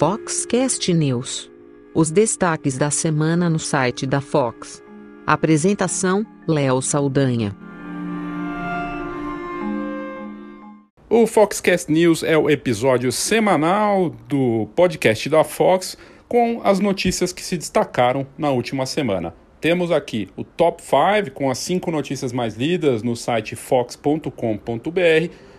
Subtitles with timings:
[0.00, 1.50] Foxcast News.
[1.94, 4.82] Os destaques da semana no site da Fox.
[5.26, 7.54] Apresentação: Léo Saldanha.
[11.06, 17.42] O Foxcast News é o episódio semanal do podcast da Fox com as notícias que
[17.42, 19.34] se destacaram na última semana.
[19.60, 24.30] Temos aqui o Top 5 com as 5 notícias mais lidas no site fox.com.br,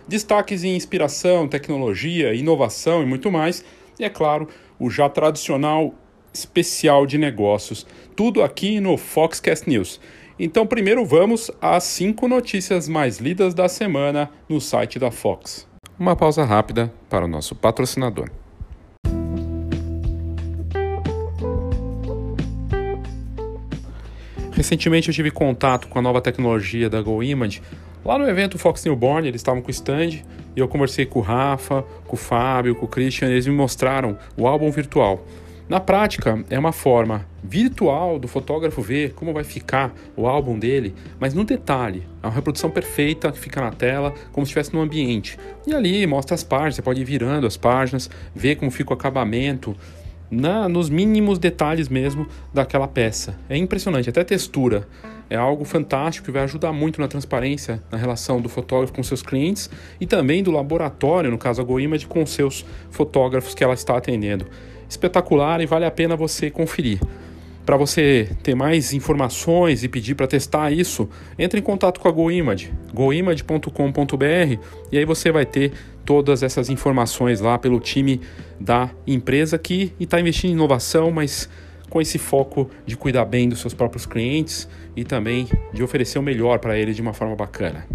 [0.08, 3.64] destaques em inspiração, tecnologia, inovação e muito mais,
[4.02, 4.48] e é claro,
[4.78, 5.94] o já tradicional
[6.34, 7.86] especial de negócios.
[8.16, 10.00] Tudo aqui no Foxcast News.
[10.38, 15.68] Então, primeiro vamos às 5 notícias mais lidas da semana no site da Fox.
[15.98, 18.28] Uma pausa rápida para o nosso patrocinador.
[24.52, 27.62] Recentemente eu tive contato com a nova tecnologia da GoImage.
[28.04, 30.24] Lá no evento Fox Newborn, eles estavam com o stand e
[30.56, 34.46] eu conversei com o Rafa, com o Fábio, com o Christian, eles me mostraram o
[34.46, 35.24] álbum virtual.
[35.68, 40.94] Na prática, é uma forma virtual do fotógrafo ver como vai ficar o álbum dele,
[41.20, 42.02] mas no detalhe.
[42.20, 45.38] É uma reprodução perfeita que fica na tela, como se estivesse no ambiente.
[45.64, 48.94] E ali mostra as páginas, você pode ir virando as páginas, ver como fica o
[48.94, 49.76] acabamento,
[50.28, 53.38] na, nos mínimos detalhes mesmo daquela peça.
[53.48, 54.88] É impressionante, até textura.
[55.32, 59.22] É algo fantástico que vai ajudar muito na transparência na relação do fotógrafo com seus
[59.22, 63.96] clientes e também do laboratório, no caso a GoImage, com seus fotógrafos que ela está
[63.96, 64.46] atendendo.
[64.86, 67.00] Espetacular e vale a pena você conferir.
[67.64, 72.12] Para você ter mais informações e pedir para testar isso, entre em contato com a
[72.12, 74.58] GoImage, goimage.com.br
[74.92, 75.72] e aí você vai ter
[76.04, 78.20] todas essas informações lá pelo time
[78.60, 81.48] da empresa que está investindo em inovação, mas
[81.92, 86.22] com esse foco de cuidar bem dos seus próprios clientes e também de oferecer o
[86.22, 87.86] melhor para eles de uma forma bacana.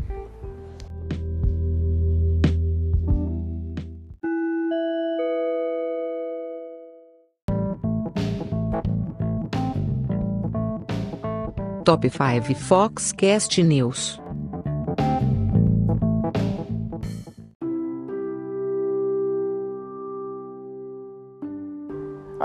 [11.84, 14.27] Top 5 Foxcast News.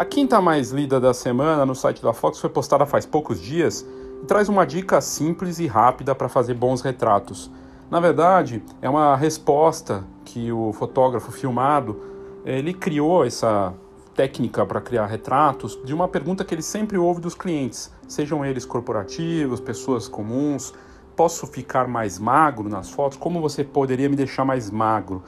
[0.02, 3.86] A quinta mais lida da semana no site da Fox foi postada faz poucos dias
[4.20, 7.48] e traz uma dica simples e rápida para fazer bons retratos.
[7.88, 12.00] Na verdade, é uma resposta que o fotógrafo filmado
[12.44, 13.72] ele criou essa
[14.12, 18.64] técnica para criar retratos de uma pergunta que ele sempre ouve dos clientes, sejam eles
[18.64, 20.74] corporativos, pessoas comuns.
[21.14, 23.16] Posso ficar mais magro nas fotos?
[23.16, 25.22] Como você poderia me deixar mais magro?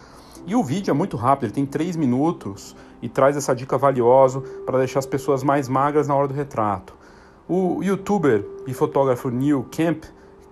[0.45, 2.75] E o vídeo é muito rápido, ele tem 3 minutos
[3.05, 6.97] e traz essa dica valiosa para deixar as pessoas mais magras na hora do retrato.
[7.47, 10.05] O youtuber e fotógrafo Neil Kemp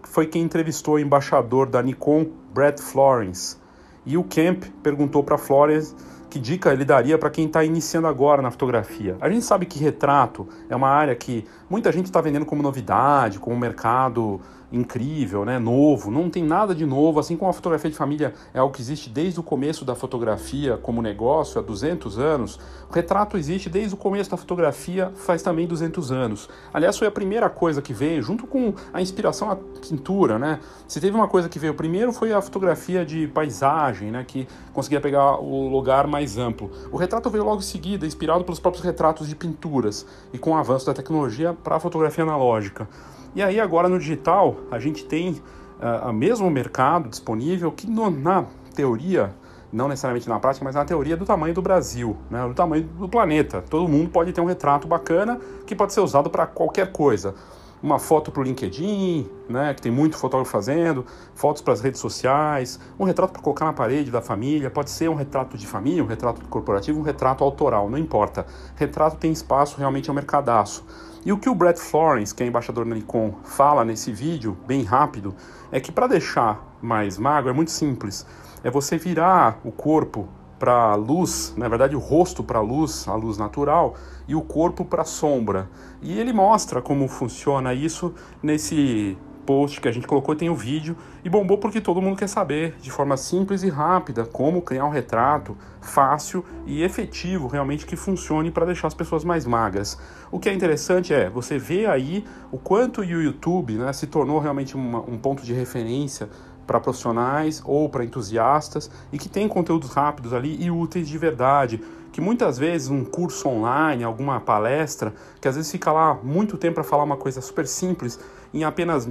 [0.03, 3.57] foi quem entrevistou o embaixador da Nikon, Brett Florence.
[4.05, 5.95] E o Kemp perguntou para Florence
[6.29, 9.17] que dica ele daria para quem está iniciando agora na fotografia?
[9.19, 13.39] A gente sabe que retrato é uma área que muita gente está vendendo como novidade,
[13.39, 16.11] como mercado incrível, né, novo.
[16.11, 19.11] Não tem nada de novo, assim como a fotografia de família é algo que existe
[19.11, 22.59] desde o começo da fotografia como negócio, há 200 anos.
[22.89, 26.49] O retrato existe desde o começo da fotografia, faz também 200 anos.
[26.73, 30.61] Aliás, foi a primeira coisa que veio, junto com a inspiração à pintura, né?
[30.89, 35.01] Se teve uma coisa que veio primeiro foi a fotografia de paisagem, né, que conseguia
[35.01, 36.71] pegar o lugar mais amplo.
[36.91, 40.55] O retrato veio logo em seguida, inspirado pelos próprios retratos de pinturas e com o
[40.55, 42.89] avanço da tecnologia para a fotografia analógica.
[43.35, 45.41] E aí agora no digital a gente tem
[45.81, 48.45] uh, o mesmo mercado disponível que no, na
[48.75, 49.35] teoria,
[49.73, 53.09] não necessariamente na prática, mas na teoria do tamanho do Brasil, né, do tamanho do
[53.09, 53.63] planeta.
[53.63, 57.35] Todo mundo pode ter um retrato bacana que pode ser usado para qualquer coisa
[57.83, 61.05] uma foto para o LinkedIn, né, que tem muito fotógrafo fazendo,
[61.35, 65.11] fotos para as redes sociais, um retrato para colocar na parede da família, pode ser
[65.11, 68.47] um retrato de família, um retrato corporativo, um retrato autoral, não importa.
[68.77, 70.85] Retrato tem espaço, realmente é um mercadaço.
[71.25, 74.83] E o que o Brett Florence, que é embaixador da Nikon, fala nesse vídeo, bem
[74.83, 75.35] rápido,
[75.71, 78.27] é que para deixar mais magro é muito simples.
[78.65, 80.29] É você virar o corpo
[80.59, 83.95] para a luz, na verdade o rosto para a luz, a luz natural,
[84.27, 85.71] e o corpo para a sombra.
[86.01, 89.17] E ele mostra como funciona isso nesse
[89.47, 92.77] post que a gente colocou, tem o vídeo, e bombou porque todo mundo quer saber
[92.81, 98.51] de forma simples e rápida como criar um retrato fácil e efetivo, realmente que funcione
[98.51, 99.99] para deixar as pessoas mais magras.
[100.31, 104.39] O que é interessante é você ver aí o quanto o YouTube né, se tornou
[104.39, 106.29] realmente uma, um ponto de referência
[106.67, 111.81] para profissionais ou para entusiastas e que tem conteúdos rápidos ali e úteis de verdade.
[112.13, 116.75] Que muitas vezes um curso online, alguma palestra, que às vezes fica lá muito tempo
[116.75, 118.21] para falar uma coisa super simples,
[118.53, 119.09] em apenas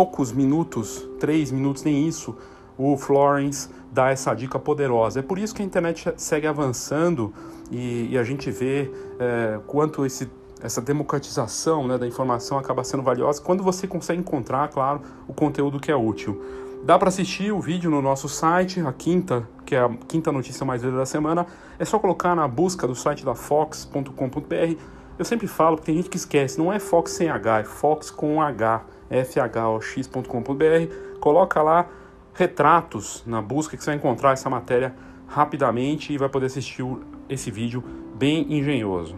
[0.00, 2.34] poucos minutos, três minutos, nem isso,
[2.78, 5.20] o Florence dá essa dica poderosa.
[5.20, 7.34] É por isso que a internet segue avançando
[7.70, 10.26] e, e a gente vê é, quanto esse,
[10.62, 15.78] essa democratização né, da informação acaba sendo valiosa quando você consegue encontrar, claro, o conteúdo
[15.78, 16.42] que é útil.
[16.82, 20.64] Dá para assistir o vídeo no nosso site, a quinta, que é a quinta notícia
[20.64, 21.46] mais lida da semana.
[21.78, 24.80] É só colocar na busca do site da fox.com.br.
[25.18, 28.10] Eu sempre falo, porque tem gente que esquece, não é Fox sem H, é Fox
[28.10, 30.94] com H, fhox.com.br.
[31.20, 31.86] Coloca lá
[32.32, 34.94] retratos na busca que você vai encontrar essa matéria
[35.26, 36.84] rapidamente e vai poder assistir
[37.28, 37.82] esse vídeo
[38.14, 39.16] bem engenhoso.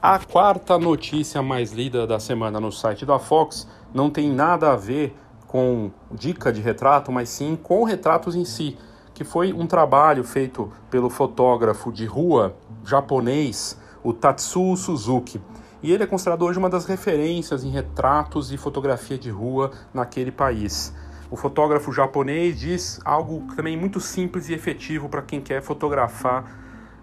[0.00, 4.76] A quarta notícia mais lida da semana no site da Fox não tem nada a
[4.76, 5.14] ver
[5.46, 8.76] com dica de retrato, mas sim com retratos em si,
[9.22, 15.40] que foi um trabalho feito pelo fotógrafo de rua japonês, o Tatsuo Suzuki.
[15.80, 20.32] E ele é considerado hoje uma das referências em retratos e fotografia de rua naquele
[20.32, 20.92] país.
[21.30, 26.44] O fotógrafo japonês diz algo também muito simples e efetivo para quem quer fotografar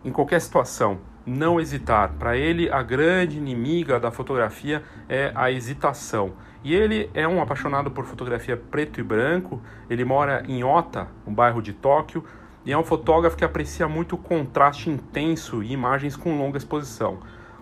[0.04, 2.14] em qualquer situação não hesitar.
[2.20, 6.34] Para ele, a grande inimiga da fotografia é a hesitação.
[6.64, 9.62] E ele é um apaixonado por fotografia preto e branco.
[9.90, 12.24] Ele mora em Ota, um bairro de Tóquio,
[12.66, 17.20] e é um fotógrafo que aprecia muito o contraste intenso e imagens com longa exposição.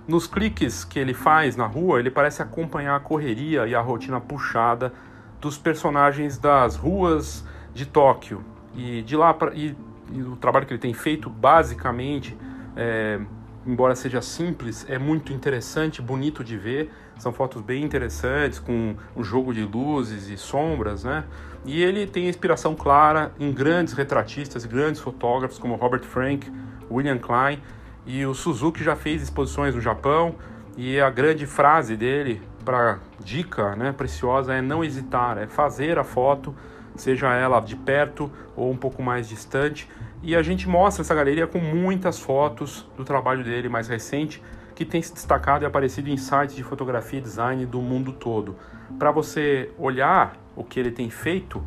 [0.07, 4.19] Nos cliques que ele faz na rua, ele parece acompanhar a correria e a rotina
[4.19, 4.93] puxada
[5.39, 8.43] dos personagens das ruas de Tóquio.
[8.73, 9.75] E de lá pra, e,
[10.11, 12.35] e o trabalho que ele tem feito basicamente
[12.75, 13.19] é,
[13.65, 16.91] embora seja simples, é muito interessante, bonito de ver.
[17.19, 21.23] São fotos bem interessantes, com um jogo de luzes e sombras, né?
[21.65, 26.51] E ele tem inspiração clara em grandes retratistas, grandes fotógrafos como Robert Frank,
[26.89, 27.61] William Klein,
[28.05, 30.35] e o Suzuki já fez exposições no Japão,
[30.77, 36.03] e a grande frase dele para dica, né, preciosa é não hesitar, é fazer a
[36.03, 36.53] foto,
[36.95, 39.89] seja ela de perto ou um pouco mais distante,
[40.21, 44.41] e a gente mostra essa galeria com muitas fotos do trabalho dele mais recente,
[44.77, 48.55] que tem se destacado e aparecido em sites de fotografia e design do mundo todo.
[48.99, 51.63] Para você olhar o que ele tem feito,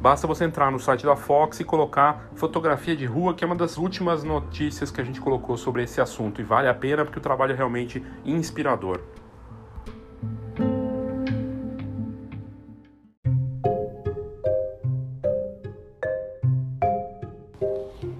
[0.00, 3.54] basta você entrar no site da Fox e colocar fotografia de rua, que é uma
[3.54, 6.40] das últimas notícias que a gente colocou sobre esse assunto.
[6.40, 9.02] E vale a pena porque o trabalho é realmente inspirador.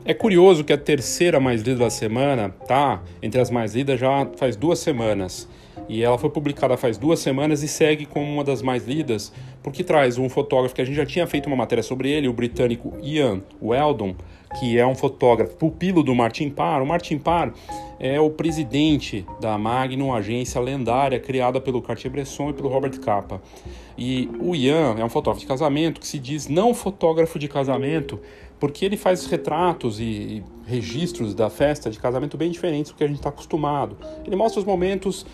[0.08, 4.24] É curioso que a terceira mais lida da semana tá entre as mais lidas já
[4.36, 5.48] faz duas semanas.
[5.88, 9.32] E ela foi publicada faz duas semanas e segue como uma das mais lidas,
[9.64, 12.32] porque traz um fotógrafo que a gente já tinha feito uma matéria sobre ele, o
[12.32, 14.14] britânico Ian Weldon,
[14.60, 16.82] que é um fotógrafo pupilo do Martin Parr.
[16.82, 17.52] O Martin Parr
[17.98, 23.42] é o presidente da Magnum, agência lendária criada pelo Cartier-Bresson e pelo Robert Capa.
[23.98, 28.20] E o Ian é um fotógrafo de casamento que se diz não fotógrafo de casamento,
[28.58, 33.06] porque ele faz retratos e, registros da festa de casamento bem diferentes do que a
[33.06, 33.96] gente está acostumado.
[34.26, 35.24] Ele mostra os momentos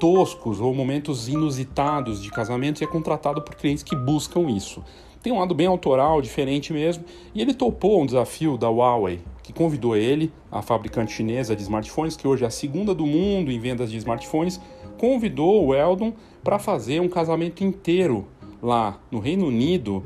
[0.00, 4.82] toscos ou momentos inusitados de casamento e é contratado por clientes que buscam isso.
[5.22, 9.52] Tem um lado bem autoral, diferente mesmo, e ele topou um desafio da Huawei, que
[9.52, 13.60] convidou ele, a fabricante chinesa de smartphones, que hoje é a segunda do mundo em
[13.60, 14.60] vendas de smartphones,
[14.98, 18.26] convidou o Eldon para fazer um casamento inteiro
[18.60, 20.04] lá no Reino Unido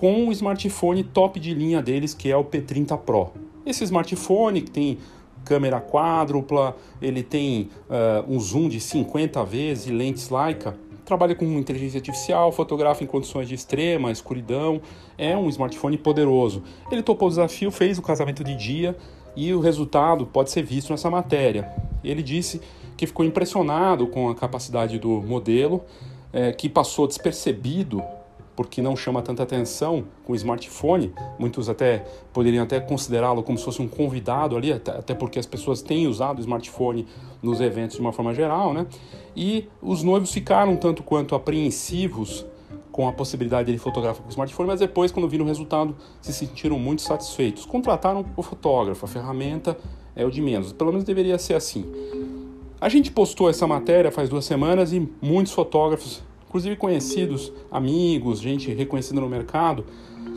[0.00, 3.32] com o smartphone top de linha deles, que é o P30 Pro.
[3.66, 4.96] Esse smartphone que tem
[5.44, 11.44] câmera quádrupla, ele tem uh, um zoom de 50 vezes e lentes Leica, trabalha com
[11.44, 14.80] inteligência artificial, fotografa em condições de extrema escuridão,
[15.18, 16.62] é um smartphone poderoso.
[16.90, 18.96] Ele topou o desafio, fez o casamento de dia
[19.36, 21.70] e o resultado pode ser visto nessa matéria.
[22.02, 22.58] Ele disse
[22.96, 25.84] que ficou impressionado com a capacidade do modelo,
[26.32, 28.02] é, que passou despercebido
[28.60, 31.14] porque não chama tanta atenção com o smartphone.
[31.38, 35.80] Muitos até poderiam até considerá-lo como se fosse um convidado ali, até porque as pessoas
[35.80, 37.06] têm usado o smartphone
[37.42, 38.86] nos eventos de uma forma geral, né?
[39.34, 42.44] E os noivos ficaram tanto quanto apreensivos
[42.92, 46.30] com a possibilidade de fotografar com o smartphone, mas depois, quando viram o resultado, se
[46.30, 47.64] sentiram muito satisfeitos.
[47.64, 49.74] Contrataram o fotógrafo, a ferramenta
[50.14, 50.74] é o de menos.
[50.74, 51.90] Pelo menos deveria ser assim.
[52.78, 58.74] A gente postou essa matéria faz duas semanas e muitos fotógrafos inclusive conhecidos, amigos, gente
[58.74, 59.86] reconhecida no mercado,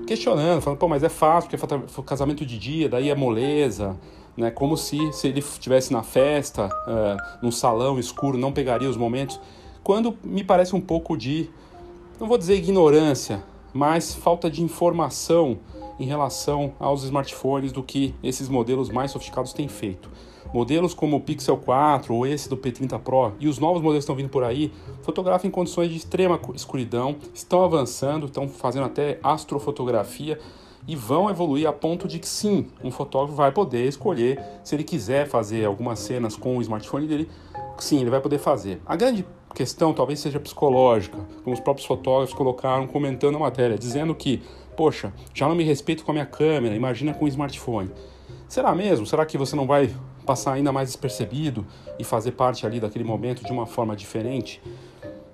[0.06, 4.00] questionando, falando, pô, mas é fácil, porque é casamento de dia, daí é moleza,
[4.38, 4.52] né?
[4.52, 9.40] Como se, se ele estivesse na festa, uh, num salão escuro, não pegaria os momentos.
[9.84, 11.50] Quando me parece um pouco de,
[12.20, 15.60] não vou dizer ignorância, mais falta de informação
[16.00, 20.10] em relação aos smartphones do que esses modelos mais sofisticados têm feito.
[20.54, 24.12] Modelos como o Pixel 4 ou esse do P30 Pro e os novos modelos que
[24.12, 29.20] estão vindo por aí fotografam em condições de extrema escuridão, estão avançando, estão fazendo até
[29.24, 30.40] astrofotografia
[30.88, 34.84] e vão evoluir a ponto de que sim, um fotógrafo vai poder escolher se ele
[34.84, 37.30] quiser fazer algumas cenas com o smartphone dele,
[37.78, 38.82] sim, ele vai poder fazer.
[38.86, 44.14] A grande questão talvez seja psicológica, como os próprios fotógrafos colocaram comentando a matéria, dizendo
[44.16, 44.42] que,
[44.76, 47.92] poxa, já não me respeito com a minha câmera, imagina com o smartphone.
[48.48, 49.06] Será mesmo?
[49.06, 49.94] Será que você não vai
[50.26, 51.66] passar ainda mais despercebido
[51.98, 54.62] e fazer parte ali daquele momento de uma forma diferente?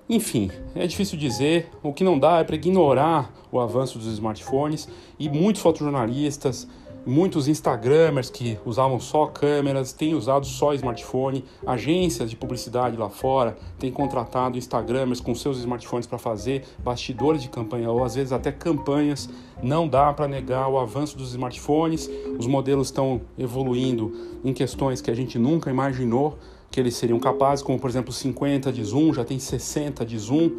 [0.08, 1.70] Enfim, é difícil dizer.
[1.82, 6.66] O que não dá é para ignorar o avanço dos smartphones e muitos fotojornalistas,
[7.06, 11.44] muitos Instagramers que usavam só câmeras têm usado só smartphone.
[11.66, 17.48] Agências de publicidade lá fora têm contratado Instagramers com seus smartphones para fazer bastidores de
[17.48, 19.28] campanha ou às vezes até campanhas.
[19.62, 22.08] Não dá para negar o avanço dos smartphones.
[22.38, 24.12] Os modelos estão evoluindo
[24.44, 26.38] em questões que a gente nunca imaginou
[26.70, 30.50] que eles seriam capazes, como por exemplo 50 de zoom, já tem 60 de zoom,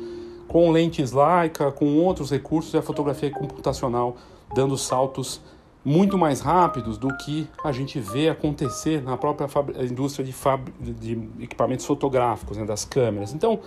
[0.46, 4.18] com lentes Leica, com outros recursos e a fotografia computacional
[4.54, 5.40] dando saltos
[5.84, 9.48] muito mais rápidos do que a gente vê acontecer na própria
[9.84, 13.34] indústria de, de equipamentos fotográficos, né, das câmeras.
[13.34, 13.60] Então,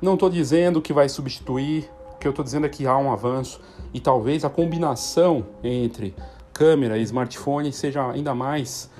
[0.00, 3.12] não estou dizendo que vai substituir, o que eu estou dizendo é que há um
[3.12, 3.60] avanço
[3.94, 6.14] e talvez a combinação entre
[6.52, 8.90] câmera e smartphone seja ainda mais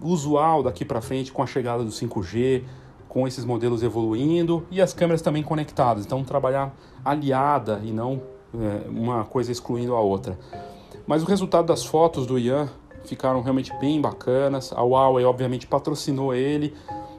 [0.00, 2.62] usual daqui para frente com a chegada do 5G,
[3.08, 6.06] com esses modelos evoluindo e as câmeras também conectadas.
[6.06, 8.22] Então, trabalhar aliada e não
[8.54, 10.38] é, uma coisa excluindo a outra.
[11.06, 12.68] Mas o resultado das fotos do Ian
[13.04, 14.72] ficaram realmente bem bacanas.
[14.72, 16.74] A Huawei, obviamente, patrocinou ele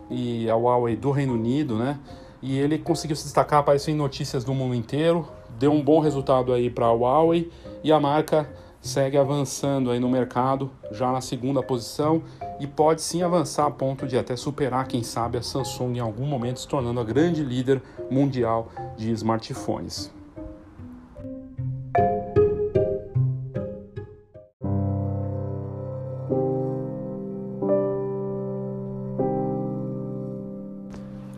[0.09, 1.99] e a Huawei do Reino Unido, né?
[2.41, 5.27] E ele conseguiu se destacar, apareceu em notícias do mundo inteiro,
[5.57, 7.51] deu um bom resultado aí para a Huawei
[7.83, 8.47] e a marca
[8.79, 12.21] segue avançando aí no mercado, já na segunda posição
[12.59, 16.25] e pode sim avançar a ponto de até superar, quem sabe, a Samsung em algum
[16.25, 20.16] momento, se tornando a grande líder mundial de smartphones.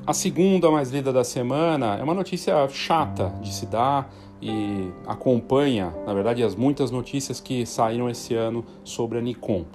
[0.09, 4.11] A segunda mais lida da semana é uma notícia chata de se dar
[4.41, 9.65] e acompanha, na verdade, as muitas notícias que saíram esse ano sobre a Nikon.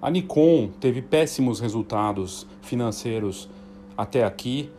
[0.00, 3.50] A Nikon teve péssimos resultados financeiros
[3.96, 4.70] até aqui,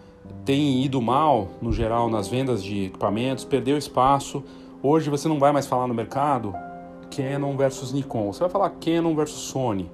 [0.46, 4.42] tem ido mal, no geral, nas vendas de equipamentos, perdeu espaço.
[4.82, 6.56] Hoje você não vai mais falar no mercado
[7.14, 9.92] Canon versus Nikon, você vai falar Canon versus Sony.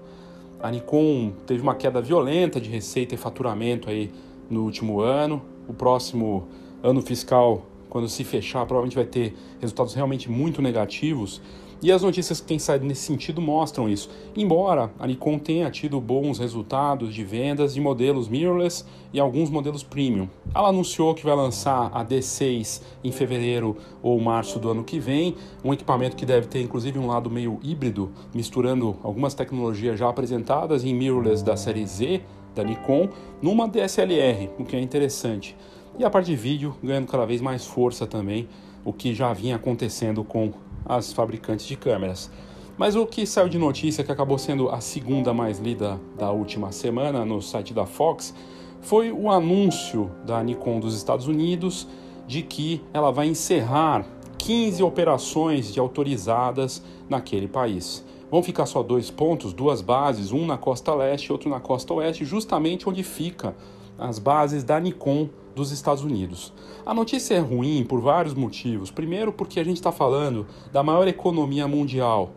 [0.62, 4.12] A Nikon teve uma queda violenta de receita e faturamento aí
[4.50, 5.42] no último ano.
[5.68, 6.48] O próximo
[6.82, 11.42] ano fiscal, quando se fechar, provavelmente vai ter resultados realmente muito negativos.
[11.80, 14.10] E as notícias que têm saído nesse sentido mostram isso.
[14.36, 19.84] Embora a Nikon tenha tido bons resultados de vendas de modelos mirrorless e alguns modelos
[19.84, 20.28] premium.
[20.56, 25.36] Ela anunciou que vai lançar a D6 em fevereiro ou março do ano que vem,
[25.64, 30.84] um equipamento que deve ter inclusive um lado meio híbrido, misturando algumas tecnologias já apresentadas
[30.84, 32.22] em mirrorless da série Z
[32.58, 33.10] da Nikon
[33.42, 35.56] numa DSLR, o que é interessante.
[35.98, 38.48] E a parte de vídeo ganhando cada vez mais força também,
[38.84, 40.52] o que já vinha acontecendo com
[40.86, 42.30] as fabricantes de câmeras.
[42.78, 46.72] Mas o que saiu de notícia que acabou sendo a segunda mais lida da última
[46.72, 48.34] semana no site da Fox
[48.82, 51.88] foi o anúncio da Nikon dos Estados Unidos
[52.28, 54.06] de que ela vai encerrar
[54.38, 58.04] 15 operações de autorizadas naquele país.
[58.30, 61.94] Vão ficar só dois pontos, duas bases, um na costa leste e outro na costa
[61.94, 63.56] oeste, justamente onde fica
[63.98, 66.54] as bases da Nikon dos Estados Unidos.
[66.86, 68.92] A notícia é ruim por vários motivos.
[68.92, 72.32] Primeiro, porque a gente está falando da maior economia mundial.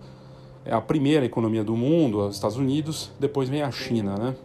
[0.65, 4.37] É a primeira economia do mundo, os Estados Unidos, depois vem a China, né?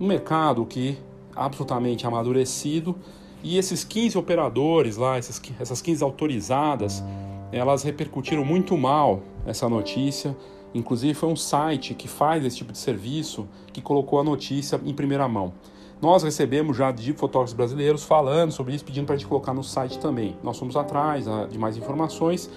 [0.00, 0.98] Um mercado que
[1.34, 2.96] absolutamente amadurecido
[3.42, 7.02] e esses 15 operadores lá, esses, essas 15 autorizadas,
[7.50, 10.36] elas repercutiram muito mal essa notícia
[10.74, 14.94] Inclusive, foi um site que faz esse tipo de serviço que colocou a notícia em
[14.94, 15.52] primeira mão.
[16.00, 19.62] Nós recebemos já de fotógrafos brasileiros falando sobre isso, pedindo para a gente colocar no
[19.62, 20.36] site também.
[20.42, 22.50] Nós fomos atrás ah, de mais informações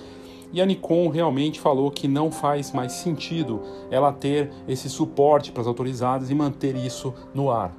[0.52, 3.62] e a Nikon realmente falou que não faz mais sentido
[3.92, 7.76] ela ter esse suporte para as autorizadas e manter isso no ar.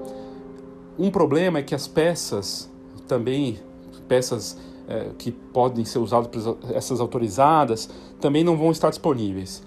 [0.99, 2.71] Um problema é que as peças
[3.07, 3.59] também,
[4.09, 4.59] peças
[4.89, 7.89] é, que podem ser usadas por essas autorizadas,
[8.21, 9.63] também não vão estar disponíveis.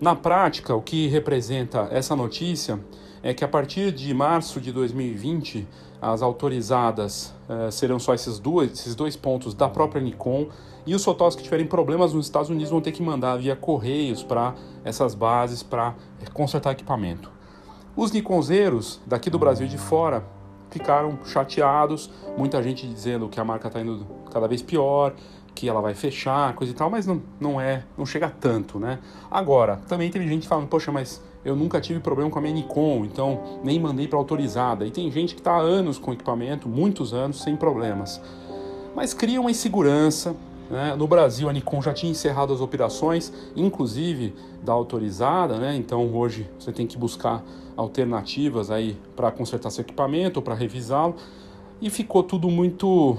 [0.00, 2.78] Na prática, o que representa essa notícia
[3.22, 5.66] é que a partir de março de 2020,
[6.00, 10.48] as autorizadas uh, serão só esses, duas, esses dois pontos da própria Nikon
[10.86, 14.22] e os fotógrafos que tiverem problemas nos Estados Unidos vão ter que mandar via correios
[14.22, 15.94] para essas bases para
[16.32, 17.30] consertar equipamento.
[17.96, 20.24] Os Nikonzeiros daqui do Brasil de fora
[20.70, 25.14] ficaram chateados, muita gente dizendo que a marca está indo cada vez pior,
[25.54, 28.98] que ela vai fechar, coisa e tal, mas não, não é, não chega tanto, né?
[29.30, 33.04] Agora, também teve gente falando, poxa, mas eu nunca tive problema com a minha Nikon,
[33.04, 34.86] então nem mandei para autorizada.
[34.86, 38.20] E tem gente que está há anos com equipamento, muitos anos, sem problemas.
[38.94, 40.36] Mas cria uma insegurança.
[40.68, 40.94] Né?
[40.96, 45.76] No Brasil, a Nikon já tinha encerrado as operações, inclusive da autorizada, né?
[45.76, 47.44] então hoje você tem que buscar
[47.76, 51.14] alternativas aí para consertar seu equipamento para revisá-lo.
[51.80, 53.18] E ficou tudo muito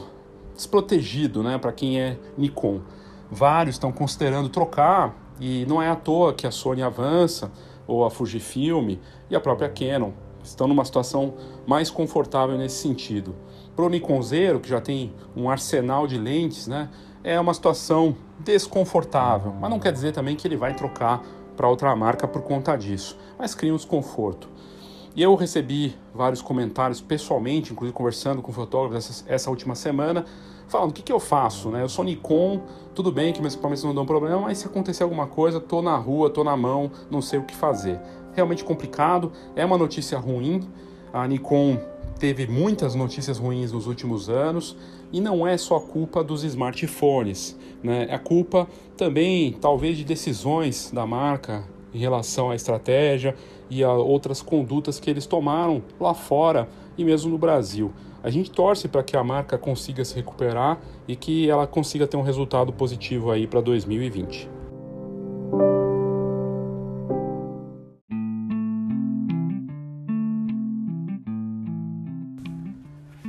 [0.56, 2.82] desprotegido, né, para quem é Nikon.
[3.30, 7.52] Vários estão considerando trocar e não é à toa que a Sony avança
[7.86, 8.98] ou a Fujifilm
[9.30, 10.12] e a própria Canon
[10.44, 11.36] estão numa situação
[11.68, 13.36] mais confortável nesse sentido.
[13.76, 16.90] Para o Nikon Zero, que já tem um arsenal de lentes, né,
[17.24, 21.22] é uma situação desconfortável, mas não quer dizer também que ele vai trocar
[21.58, 24.48] para outra marca por conta disso, mas cria um desconforto.
[25.16, 30.24] E eu recebi vários comentários pessoalmente, inclusive conversando com fotógrafos essa, essa última semana,
[30.68, 31.82] falando o que, que eu faço, né?
[31.82, 32.62] Eu sou Nikon,
[32.94, 35.98] tudo bem que meus equipamentos não dão problema, mas se acontecer alguma coisa, tô na
[35.98, 38.00] rua, tô na mão, não sei o que fazer.
[38.34, 40.70] Realmente complicado, é uma notícia ruim.
[41.12, 41.80] A Nikon
[42.20, 44.78] teve muitas notícias ruins nos últimos anos
[45.12, 48.08] e não é só culpa dos smartphones, né?
[48.10, 53.36] É culpa também, talvez, de decisões da marca em relação à estratégia
[53.70, 57.92] e a outras condutas que eles tomaram lá fora e mesmo no Brasil.
[58.24, 62.18] A gente torce para que a marca consiga se recuperar e que ela consiga ter
[62.18, 64.57] um resultado positivo aí para 2020.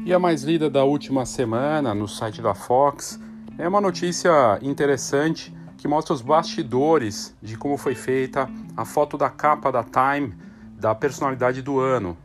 [0.08, 3.20] E a mais lida da última semana no site da Fox
[3.58, 9.28] é uma notícia interessante que mostra os bastidores de como foi feita a foto da
[9.28, 10.34] capa da Time
[10.78, 12.16] da personalidade do ano.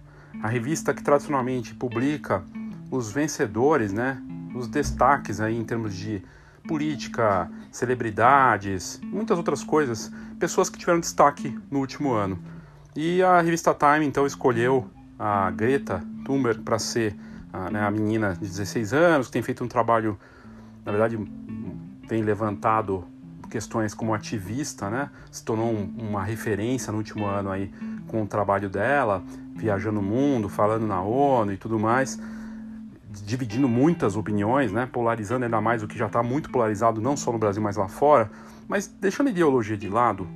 [0.41, 2.41] A revista que tradicionalmente publica
[2.89, 4.17] os vencedores, né,
[4.55, 6.23] os destaques aí em termos de
[6.65, 12.39] política, celebridades, muitas outras coisas, pessoas que tiveram destaque no último ano.
[12.95, 17.13] E a revista Time então escolheu a Greta Thunberg para ser
[17.53, 20.17] a, né, a menina de 16 anos, que tem feito um trabalho,
[20.83, 21.19] na verdade,
[22.07, 23.05] tem levantado
[23.49, 25.11] questões como ativista, né?
[25.29, 27.71] Se tornou um, uma referência no último ano aí
[28.07, 29.23] com o trabalho dela,
[29.55, 32.19] viajando o mundo, falando na ONU e tudo mais,
[33.23, 34.89] dividindo muitas opiniões, né?
[34.91, 37.87] Polarizando ainda mais o que já está muito polarizado, não só no Brasil, mas lá
[37.87, 38.31] fora.
[38.67, 40.27] Mas deixando a ideologia de lado,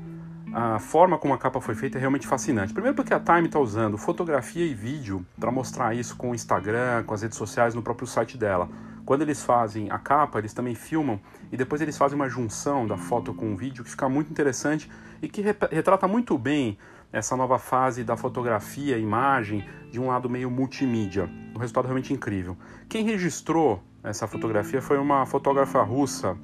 [0.53, 2.73] a forma como a capa foi feita é realmente fascinante.
[2.73, 7.03] Primeiro porque a Time está usando fotografia e vídeo para mostrar isso com o Instagram,
[7.03, 8.69] com as redes sociais, no próprio site dela.
[9.05, 11.19] Quando eles fazem a capa, eles também filmam
[11.51, 14.89] e depois eles fazem uma junção da foto com o vídeo que fica muito interessante
[15.21, 16.77] e que retrata muito bem
[17.11, 21.29] essa nova fase da fotografia, imagem, de um lado meio multimídia.
[21.55, 22.57] Um resultado realmente incrível.
[22.89, 26.37] Quem registrou essa fotografia foi uma fotógrafa russa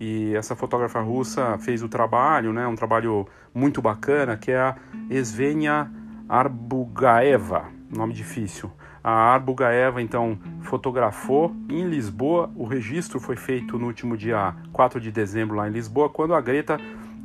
[0.00, 4.76] e essa fotógrafa russa fez o trabalho, né, um trabalho muito bacana, que é a
[5.10, 5.90] Svenia
[6.28, 8.70] Arbugaeva, nome difícil.
[9.02, 12.50] A Arbugaeva então fotografou em Lisboa.
[12.54, 16.40] O registro foi feito no último dia 4 de dezembro lá em Lisboa, quando a
[16.40, 16.78] Greta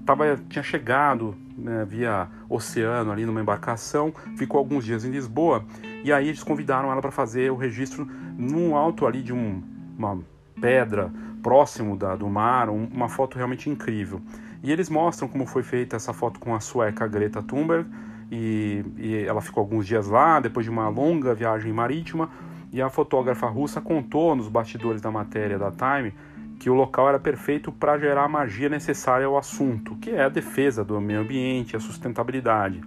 [0.05, 5.65] tava, tinha chegado né, via oceano ali numa embarcação, ficou alguns dias em Lisboa
[6.03, 8.07] e aí eles convidaram ela para fazer o registro
[8.37, 9.61] num alto ali de um,
[9.97, 10.19] uma
[10.59, 11.11] pedra
[11.43, 14.21] próximo da, do mar, um, uma foto realmente incrível.
[14.63, 17.87] E eles mostram como foi feita essa foto com a sueca Greta Thunberg
[18.31, 22.29] e, e ela ficou alguns dias lá, depois de uma longa viagem marítima,
[22.71, 26.13] e a fotógrafa russa contou nos bastidores da matéria da Time
[26.59, 30.29] que o local era perfeito para gerar a magia necessária ao assunto, que é a
[30.29, 32.79] defesa do meio ambiente, a sustentabilidade.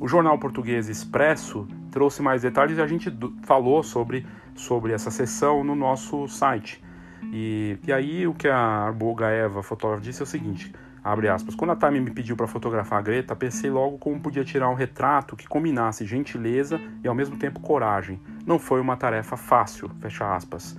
[0.00, 5.62] O jornal português Expresso trouxe mais detalhes e a gente falou sobre, sobre essa sessão
[5.62, 6.82] no nosso site.
[7.24, 11.54] E, e aí o que a Arboga Eva, fotógrafa, disse é o seguinte: Abre aspas.
[11.54, 14.74] Quando a Time me pediu para fotografar a Greta, pensei logo como podia tirar um
[14.74, 18.20] retrato que combinasse gentileza e ao mesmo tempo coragem.
[18.46, 20.76] Não foi uma tarefa fácil, fecha aspas.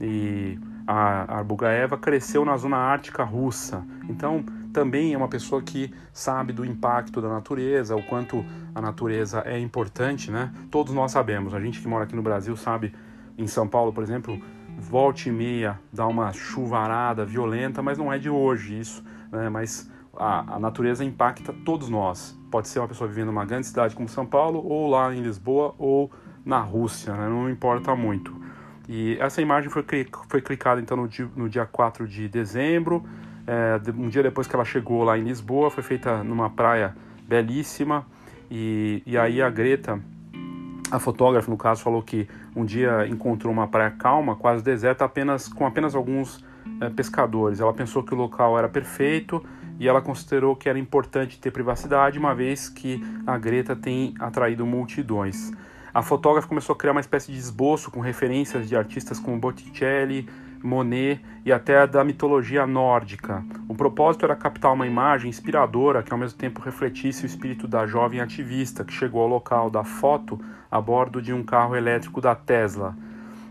[0.00, 6.52] E a Arbugaeva cresceu na zona ártica russa, então também é uma pessoa que sabe
[6.52, 10.52] do impacto da natureza, o quanto a natureza é importante, né?
[10.70, 12.92] Todos nós sabemos, a gente que mora aqui no Brasil sabe,
[13.38, 14.40] em São Paulo, por exemplo,
[14.78, 19.48] volta e meia dá uma chuvarada violenta, mas não é de hoje isso né?
[19.48, 22.38] mas a, a natureza impacta todos nós.
[22.50, 25.74] Pode ser uma pessoa vivendo numa grande cidade como São Paulo, ou lá em Lisboa,
[25.78, 26.10] ou
[26.44, 27.28] na Rússia, né?
[27.28, 28.40] não importa muito.
[28.88, 29.84] E essa imagem foi,
[30.28, 33.02] foi clicada então no dia, no dia 4 de dezembro,
[33.46, 36.94] é, um dia depois que ela chegou lá em Lisboa, foi feita numa praia
[37.26, 38.06] belíssima.
[38.50, 39.98] E, e aí a Greta,
[40.92, 45.48] a fotógrafa no caso, falou que um dia encontrou uma praia calma, quase deserta, apenas
[45.48, 46.44] com apenas alguns
[46.82, 47.60] é, pescadores.
[47.60, 49.42] Ela pensou que o local era perfeito
[49.80, 54.66] e ela considerou que era importante ter privacidade, uma vez que a Greta tem atraído
[54.66, 55.50] multidões.
[55.94, 60.28] A fotógrafa começou a criar uma espécie de esboço com referências de artistas como Botticelli,
[60.62, 63.42] Monet e até da mitologia nórdica.
[63.66, 67.86] O propósito era captar uma imagem inspiradora que ao mesmo tempo refletisse o espírito da
[67.86, 70.38] jovem ativista que chegou ao local da foto
[70.72, 72.96] a bordo de um carro elétrico da Tesla.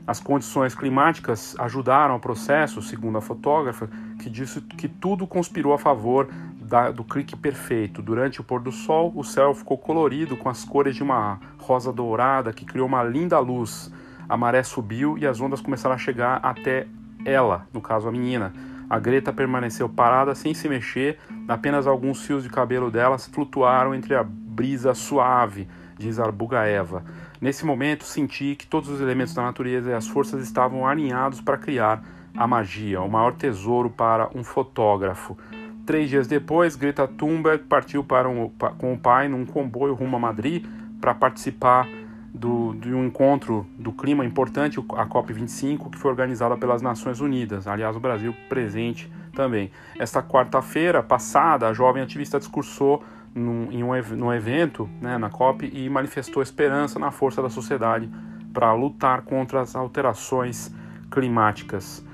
[0.08, 5.78] As condições climáticas ajudaram ao processo, segundo a fotógrafa, que disse que tudo conspirou a
[5.78, 6.28] favor
[6.60, 8.02] da, do clique perfeito.
[8.02, 11.94] Durante o pôr do sol, o céu ficou colorido com as cores de uma rosa
[11.94, 13.94] dourada que criou uma linda luz.
[14.28, 16.88] A maré subiu e as ondas começaram a chegar até
[17.24, 18.52] ela, no caso a menina.
[18.90, 24.16] A Greta permaneceu parada sem se mexer, apenas alguns fios de cabelo dela flutuaram entre
[24.16, 25.68] a brisa suave,
[26.02, 27.04] diz Arbugaeva.
[27.40, 31.58] Nesse momento, senti que todos os elementos da natureza e as forças estavam alinhados para
[31.58, 32.04] criar
[32.36, 35.38] a magia, o maior tesouro para um fotógrafo.
[35.86, 40.20] Três dias depois, Greta Thunberg partiu para um, com o pai num comboio rumo a
[40.20, 40.66] Madrid
[41.00, 41.88] para participar
[42.34, 47.68] do, de um encontro do clima importante, a COP25, que foi organizada pelas Nações Unidas.
[47.68, 49.72] Aliás, o Brasil presente também.
[50.00, 55.70] Esta quarta-feira passada, a jovem ativista discursou num, em um, num evento né, na COP
[55.74, 58.10] e manifestou esperança na força da sociedade
[58.54, 60.74] para lutar contra as alterações
[61.10, 62.06] climáticas.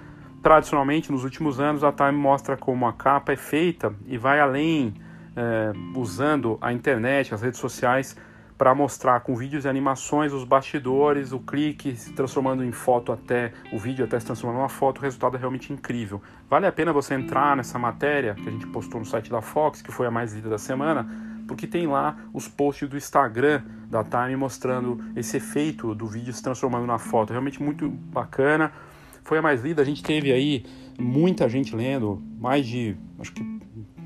[0.41, 4.93] Tradicionalmente, nos últimos anos, a Time mostra como a capa é feita e vai além,
[5.35, 8.15] é, usando a internet, as redes sociais,
[8.57, 13.53] para mostrar com vídeos e animações os bastidores, o clique se transformando em foto até
[13.71, 16.21] o vídeo até se transformando em uma foto, o resultado é realmente incrível.
[16.49, 19.81] Vale a pena você entrar nessa matéria que a gente postou no site da Fox,
[19.81, 21.07] que foi a mais lida da semana,
[21.47, 26.41] porque tem lá os posts do Instagram da Time mostrando esse efeito do vídeo se
[26.41, 27.31] transformando na foto.
[27.31, 28.71] Realmente muito bacana.
[29.23, 30.65] Foi a mais lida, a gente teve aí
[30.99, 33.43] muita gente lendo, mais de acho que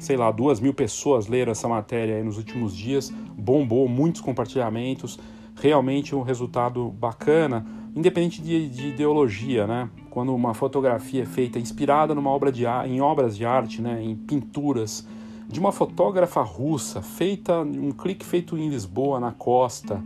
[0.02, 5.20] sei lá, duas mil pessoas leram essa matéria nos últimos dias, bombou, muitos compartilhamentos,
[5.56, 7.64] realmente um resultado bacana,
[7.96, 9.88] independente de, de ideologia, né?
[10.10, 14.02] Quando uma fotografia é feita inspirada numa obra de em obras de arte, né?
[14.04, 15.08] Em pinturas
[15.48, 20.02] de uma fotógrafa russa, feita um clique feito em Lisboa, na costa,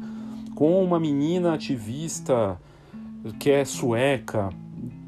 [0.56, 2.60] com uma menina ativista
[3.40, 4.50] que é sueca,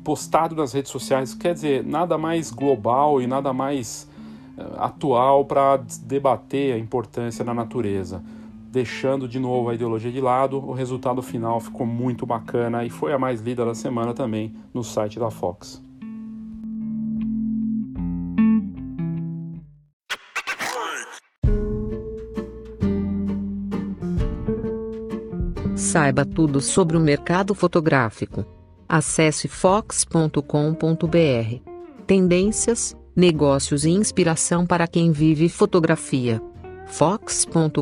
[0.02, 4.08] postado nas redes sociais, quer dizer, nada mais global e nada mais
[4.78, 8.24] atual para debater a importância da natureza.
[8.70, 13.14] Deixando de novo a ideologia de lado, o resultado final ficou muito bacana e foi
[13.14, 15.82] a mais lida da semana também no site da Fox.
[25.76, 28.46] Saiba tudo sobre o mercado fotográfico.
[28.90, 30.42] Acesse fox.com.br.
[32.06, 36.40] Tendências, negócios e inspiração para quem vive fotografia.
[36.86, 37.82] fox.com.br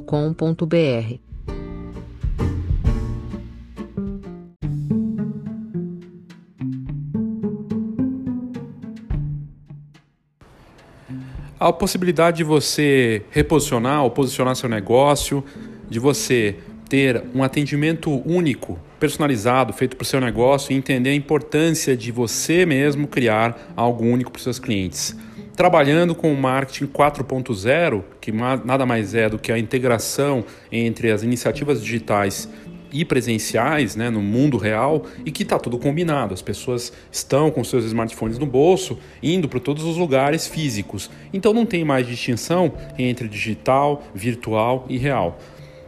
[11.59, 15.43] A possibilidade de você reposicionar ou posicionar seu negócio,
[15.89, 16.55] de você
[16.87, 22.11] ter um atendimento único, personalizado, feito para o seu negócio e entender a importância de
[22.11, 25.15] você mesmo criar algo único para os seus clientes
[25.55, 31.23] trabalhando com o marketing 4.0, que nada mais é do que a integração entre as
[31.23, 32.49] iniciativas digitais
[32.91, 36.33] e presenciais né, no mundo real e que está tudo combinado.
[36.33, 41.09] As pessoas estão com seus smartphones no bolso, indo para todos os lugares físicos.
[41.31, 45.39] Então não tem mais distinção entre digital, virtual e real.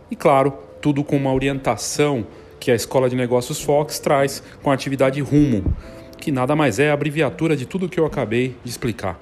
[0.10, 2.26] E claro, tudo com uma orientação
[2.68, 5.74] que a Escola de Negócios Fox traz com a atividade Rumo
[6.20, 9.18] que nada mais é a abreviatura de tudo que eu acabei de explicar.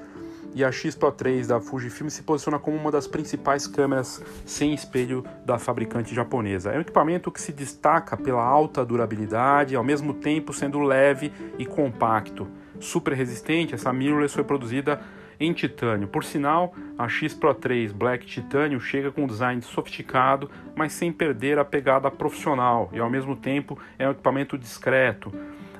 [0.55, 4.75] e a X Pro 3 da Fujifilm se posiciona como uma das principais câmeras sem
[4.75, 6.73] espelho da fabricante japonesa.
[6.73, 11.65] É um equipamento que se destaca pela alta durabilidade, ao mesmo tempo sendo leve e
[11.65, 12.47] compacto
[12.83, 15.01] super resistente, essa mirrorless foi produzida
[15.39, 16.07] em titânio.
[16.09, 21.13] Por sinal, a X Pro 3 Black Titânio chega com um design sofisticado, mas sem
[21.13, 25.33] perder a pegada profissional e ao mesmo tempo é um equipamento discreto.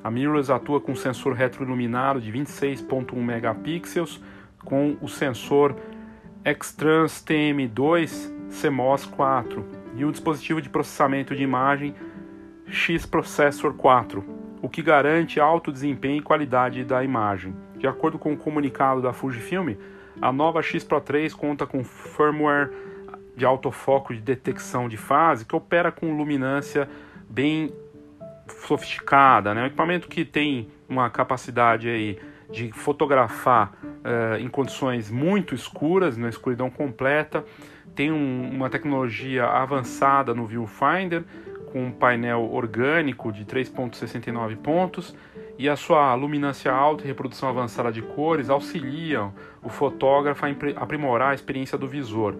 [0.03, 4.21] A mirrorless atua com um sensor retroiluminado de 26.1 megapixels
[4.65, 5.75] com o sensor
[6.43, 11.95] X-Trans TM2 CMOS 4 e o dispositivo de processamento de imagem
[12.67, 17.53] X Processor 4 o que garante alto desempenho e qualidade da imagem.
[17.75, 19.75] De acordo com o comunicado da Fujifilm,
[20.21, 22.71] a nova X Pro 3 conta com firmware
[23.35, 26.87] de autofoco de detecção de fase que opera com luminância
[27.29, 27.73] bem
[28.47, 29.63] sofisticada, né?
[29.63, 32.17] um equipamento que tem uma capacidade aí
[32.49, 37.43] de fotografar uh, em condições muito escuras, na escuridão completa,
[37.93, 41.25] tem um, uma tecnologia avançada no viewfinder
[41.73, 45.15] com um painel orgânico de 3.69 pontos
[45.57, 49.33] e a sua luminância alta e reprodução avançada de cores auxiliam
[49.63, 52.35] o fotógrafo a aprimorar a experiência do visor.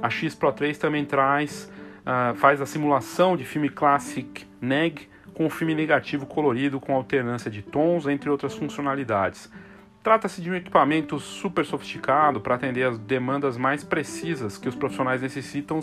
[0.00, 1.68] A X Pro 3 também traz,
[2.02, 7.62] uh, faz a simulação de filme Classic NEG com filme negativo colorido com alternância de
[7.62, 9.50] tons, entre outras funcionalidades.
[10.04, 15.20] Trata-se de um equipamento super sofisticado para atender as demandas mais precisas que os profissionais
[15.20, 15.80] necessitam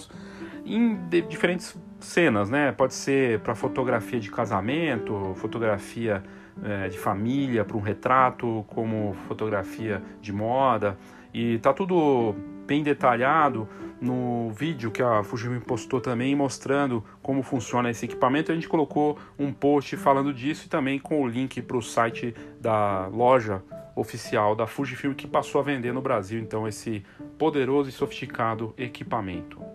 [0.66, 0.98] em
[1.30, 2.72] diferentes cenas, né?
[2.72, 6.24] Pode ser para fotografia de casamento, fotografia
[6.64, 10.98] é, de família, para um retrato, como fotografia de moda.
[11.34, 13.68] E tá tudo bem detalhado
[14.02, 18.52] no vídeo que a Fujifilm postou também, mostrando como funciona esse equipamento.
[18.52, 22.34] A gente colocou um post falando disso e também com o link para o site
[22.60, 23.64] da loja
[23.96, 27.04] oficial da Fujifilm que passou a vender no Brasil, então esse
[27.38, 29.75] poderoso e sofisticado equipamento.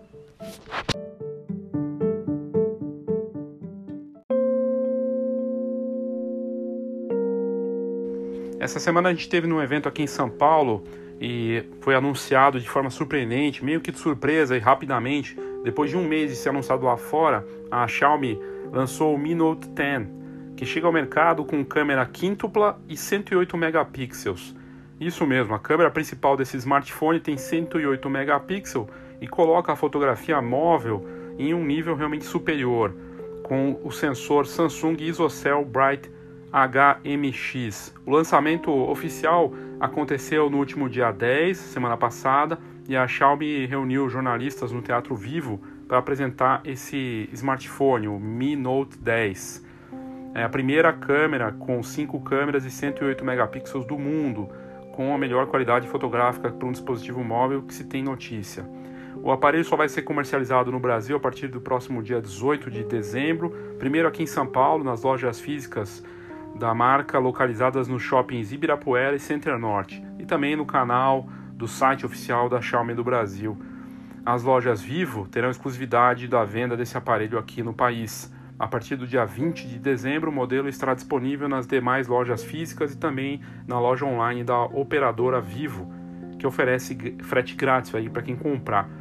[8.61, 10.83] Essa semana a gente teve num evento aqui em São Paulo
[11.19, 16.07] e foi anunciado de forma surpreendente, meio que de surpresa e rapidamente, depois de um
[16.07, 18.39] mês de ser anunciado lá fora, a Xiaomi
[18.71, 20.07] lançou o Mi Note 10,
[20.55, 24.55] que chega ao mercado com câmera quíntupla e 108 megapixels.
[24.99, 28.87] Isso mesmo, a câmera principal desse smartphone tem 108 megapixels
[29.21, 31.05] e coloca a fotografia móvel
[31.37, 32.93] em um nível realmente superior,
[33.43, 36.11] com o sensor Samsung ISOCELL Bright
[36.51, 37.93] HMX.
[38.05, 44.71] O lançamento oficial aconteceu no último dia 10, semana passada, e a Xiaomi reuniu jornalistas
[44.71, 49.65] no Teatro Vivo para apresentar esse smartphone, o Mi Note 10.
[50.33, 54.49] É a primeira câmera com 5 câmeras e 108 megapixels do mundo,
[54.93, 58.65] com a melhor qualidade fotográfica para um dispositivo móvel que se tem notícia.
[59.23, 62.83] O aparelho só vai ser comercializado no Brasil a partir do próximo dia 18 de
[62.83, 66.03] dezembro, primeiro aqui em São Paulo, nas lojas físicas
[66.55, 72.03] da marca localizadas nos shoppings Ibirapuera e Center Norte e também no canal do site
[72.03, 73.55] oficial da Xiaomi do Brasil.
[74.25, 78.33] As lojas Vivo terão exclusividade da venda desse aparelho aqui no país.
[78.57, 82.93] A partir do dia 20 de dezembro, o modelo estará disponível nas demais lojas físicas
[82.93, 85.93] e também na loja online da operadora Vivo,
[86.39, 89.00] que oferece frete grátis aí para quem comprar.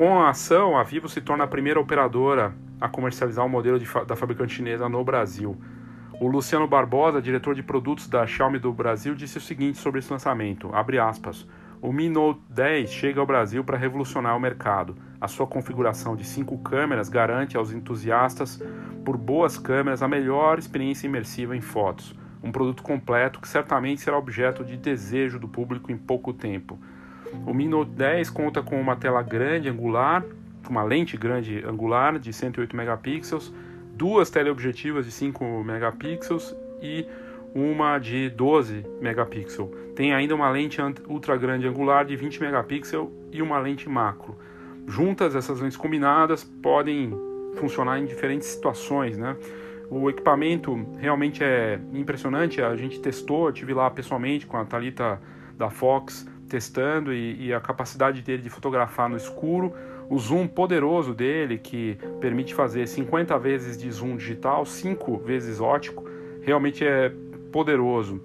[0.00, 3.86] Com a ação, a Vivo se torna a primeira operadora a comercializar o modelo de,
[4.06, 5.60] da fabricante chinesa no Brasil.
[6.18, 10.10] O Luciano Barbosa, diretor de produtos da Xiaomi do Brasil, disse o seguinte sobre esse
[10.10, 10.70] lançamento,
[11.06, 11.46] aspas,
[11.82, 14.96] O Mi Note 10 chega ao Brasil para revolucionar o mercado.
[15.20, 18.58] A sua configuração de cinco câmeras garante aos entusiastas
[19.04, 22.14] por boas câmeras a melhor experiência imersiva em fotos.
[22.42, 26.78] Um produto completo que certamente será objeto de desejo do público em pouco tempo.
[27.46, 30.24] O Mi Note 10 conta com uma tela grande angular,
[30.68, 33.52] uma lente grande angular de 108 megapixels,
[33.94, 37.06] duas teleobjetivas de 5 megapixels e
[37.54, 39.70] uma de 12 megapixels.
[39.96, 44.38] Tem ainda uma lente ultra grande angular de 20 megapixels e uma lente macro.
[44.86, 47.12] Juntas, essas lentes combinadas podem
[47.56, 49.36] funcionar em diferentes situações, né?
[49.90, 52.62] O equipamento realmente é impressionante.
[52.62, 55.20] A gente testou, eu tive lá pessoalmente com a Talita
[55.58, 59.72] da Fox testando e, e, a capacidade dele de fotografar no escuro,
[60.08, 66.04] o zoom poderoso dele que permite fazer 50 vezes de zoom digital, 5 vezes ótico,
[66.42, 67.12] realmente é
[67.52, 68.20] poderoso.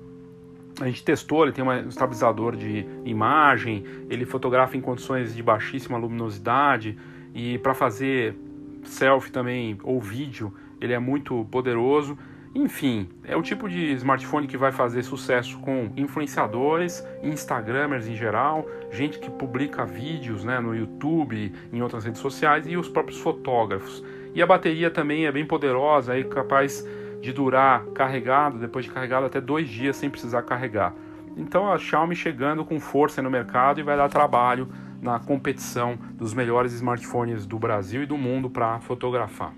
[0.81, 5.97] A gente testou, ele tem um estabilizador de imagem, ele fotografa em condições de baixíssima
[5.97, 6.97] luminosidade
[7.33, 8.35] e para fazer
[8.83, 12.17] selfie também ou vídeo, ele é muito poderoso.
[12.57, 18.65] Enfim, é o tipo de smartphone que vai fazer sucesso com influenciadores, instagramers em geral,
[18.89, 24.01] gente que publica vídeos né, no YouTube, em outras redes sociais e os próprios fotógrafos.
[24.33, 26.87] E a bateria também é bem poderosa, é capaz
[27.21, 30.93] de durar carregado, depois de carregado até dois dias sem precisar carregar.
[31.35, 34.69] Então a Xiaomi chegando com força no mercado e vai dar trabalho
[35.01, 39.53] na competição dos melhores smartphones do Brasil e do mundo para fotografar.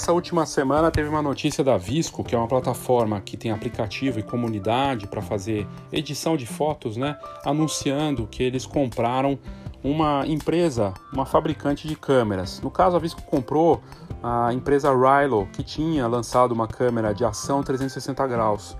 [0.00, 4.18] Essa última semana teve uma notícia da Visco, que é uma plataforma que tem aplicativo
[4.18, 7.18] e comunidade para fazer edição de fotos, né?
[7.44, 9.38] Anunciando que eles compraram
[9.84, 12.62] uma empresa, uma fabricante de câmeras.
[12.62, 13.82] No caso, a Visco comprou
[14.22, 18.74] a empresa Rilo, que tinha lançado uma câmera de ação 360 graus.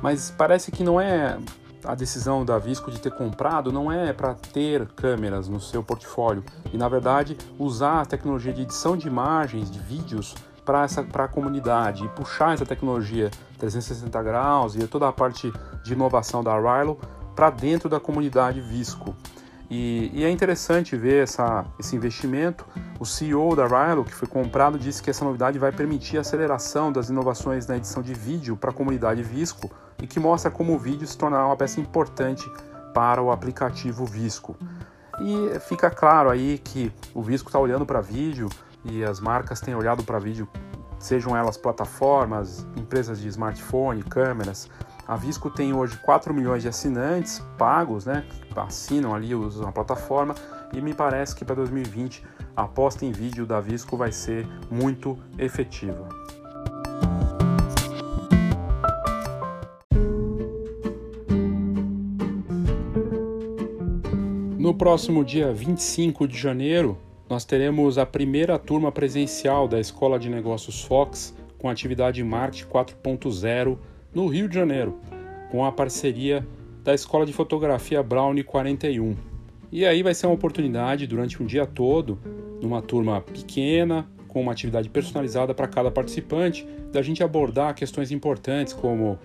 [0.00, 1.36] Mas parece que não é
[1.84, 6.44] a decisão da Visco de ter comprado não é para ter câmeras no seu portfólio
[6.72, 10.34] e na verdade usar a tecnologia de edição de imagens, de vídeos
[11.10, 15.52] para a comunidade e puxar essa tecnologia 360 graus e toda a parte
[15.84, 16.98] de inovação da Rilo
[17.34, 19.14] para dentro da comunidade Visco.
[19.70, 22.66] E, e, é interessante ver essa, esse investimento.
[22.98, 26.90] O CEO da Rilo, que foi comprado, disse que essa novidade vai permitir a aceleração
[26.90, 29.70] das inovações na edição de vídeo para a comunidade Visco
[30.02, 32.50] e que mostra como o vídeo se tornará uma peça importante
[32.92, 34.56] para o aplicativo Visco.
[35.20, 38.48] E fica claro aí que o Visco está olhando para vídeo
[38.84, 40.48] e as marcas têm olhado para vídeo,
[40.98, 44.68] sejam elas plataformas, empresas de smartphone, câmeras,
[45.06, 50.34] a Visco tem hoje 4 milhões de assinantes pagos, né, assinam ali, usam a plataforma,
[50.72, 55.18] e me parece que para 2020 a aposta em vídeo da Visco vai ser muito
[55.36, 56.08] efetiva.
[64.56, 66.96] No próximo dia 25 de janeiro,
[67.30, 73.78] nós teremos a primeira turma presencial da Escola de Negócios Fox com atividade Marte 4.0
[74.12, 74.98] no Rio de Janeiro,
[75.48, 76.44] com a parceria
[76.82, 79.14] da Escola de Fotografia Brownie 41.
[79.70, 82.18] E aí vai ser uma oportunidade durante um dia todo,
[82.60, 88.72] numa turma pequena, com uma atividade personalizada para cada participante, da gente abordar questões importantes
[88.72, 89.16] como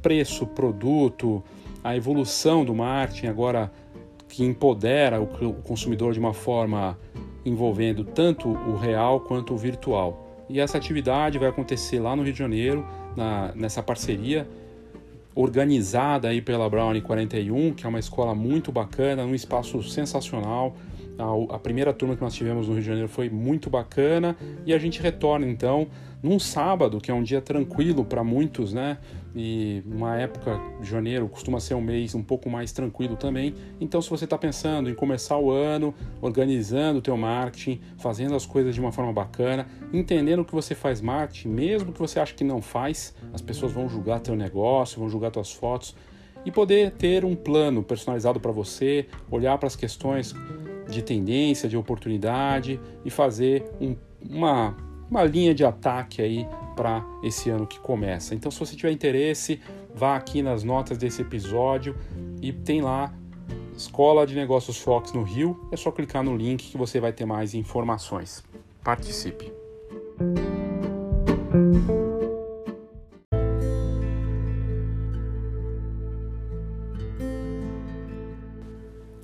[0.00, 1.44] preço, produto,
[1.82, 3.70] a evolução do marketing agora
[4.30, 6.98] que empodera o consumidor de uma forma
[7.44, 10.44] envolvendo tanto o real quanto o virtual.
[10.48, 14.46] E essa atividade vai acontecer lá no Rio de Janeiro, na, nessa parceria
[15.34, 20.76] organizada aí pela Brownie 41, que é uma escola muito bacana, num espaço sensacional.
[21.18, 24.74] A, a, primeira turma que nós tivemos no Rio de Janeiro foi muito bacana e
[24.74, 25.88] a gente retorna então
[26.22, 28.98] num sábado, que é um dia tranquilo para muitos, né?
[29.34, 33.54] e uma época, janeiro, costuma ser um mês um pouco mais tranquilo também.
[33.80, 38.46] Então, se você está pensando em começar o ano organizando o teu marketing, fazendo as
[38.46, 42.44] coisas de uma forma bacana, entendendo que você faz marketing, mesmo que você ache que
[42.44, 45.96] não faz, as pessoas vão julgar teu negócio, vão julgar tuas fotos
[46.46, 50.34] e poder ter um plano personalizado para você, olhar para as questões
[50.94, 53.96] de tendência, de oportunidade e fazer um,
[54.30, 54.76] uma,
[55.10, 58.34] uma linha de ataque aí para esse ano que começa.
[58.34, 59.60] Então, se você tiver interesse,
[59.94, 61.96] vá aqui nas notas desse episódio
[62.40, 63.12] e tem lá
[63.76, 65.68] Escola de Negócios Fox no Rio.
[65.72, 68.44] É só clicar no link que você vai ter mais informações.
[68.82, 69.52] Participe!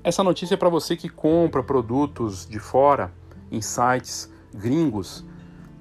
[0.03, 3.13] Essa notícia é para você que compra produtos de fora
[3.53, 5.27] em sites gringos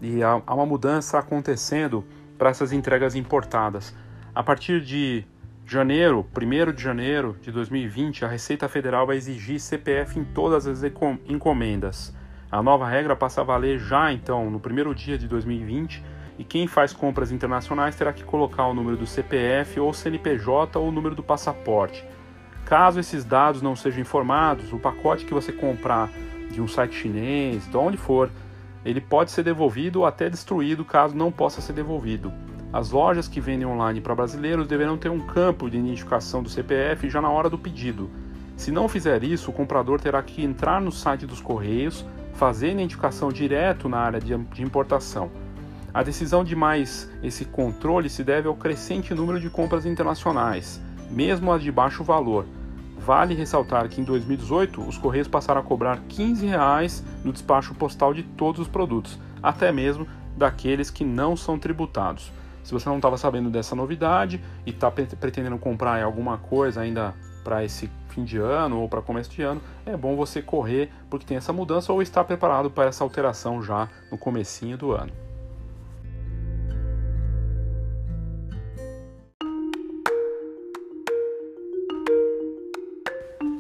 [0.02, 2.04] e há, uma mudança acontecendo
[2.38, 3.96] para essas entregas importadas.
[4.36, 5.24] A partir de
[5.66, 10.84] janeiro, 1 de janeiro de 2020, a Receita Federal vai exigir CPF em todas as
[11.26, 12.14] encomendas.
[12.52, 16.04] A nova regra passa a valer já então no primeiro dia de 2020
[16.38, 20.90] e quem faz compras internacionais terá que colocar o número do CPF ou CNPJ ou
[20.90, 22.06] o número do passaporte.
[22.70, 26.08] Caso esses dados não sejam informados, o pacote que você comprar
[26.52, 28.30] de um site chinês, de onde for,
[28.86, 32.32] ele pode ser devolvido ou até destruído caso não possa ser devolvido.
[32.72, 37.10] As lojas que vendem online para brasileiros deverão ter um campo de identificação do CPF
[37.10, 38.08] já na hora do pedido.
[38.56, 42.06] Se não fizer isso, o comprador terá que entrar no site dos Correios,
[42.36, 45.32] fazer identificação direto na área de importação.
[45.92, 51.52] A decisão de mais esse controle se deve ao crescente número de compras internacionais, mesmo
[51.52, 52.46] as de baixo valor.
[53.00, 58.14] Vale ressaltar que em 2018 os Correios passaram a cobrar 15 reais no despacho postal
[58.14, 62.32] de todos os produtos, até mesmo daqueles que não são tributados.
[62.62, 67.64] Se você não estava sabendo dessa novidade e está pretendendo comprar alguma coisa ainda para
[67.64, 71.38] esse fim de ano ou para começo de ano, é bom você correr porque tem
[71.38, 75.29] essa mudança ou estar preparado para essa alteração já no comecinho do ano.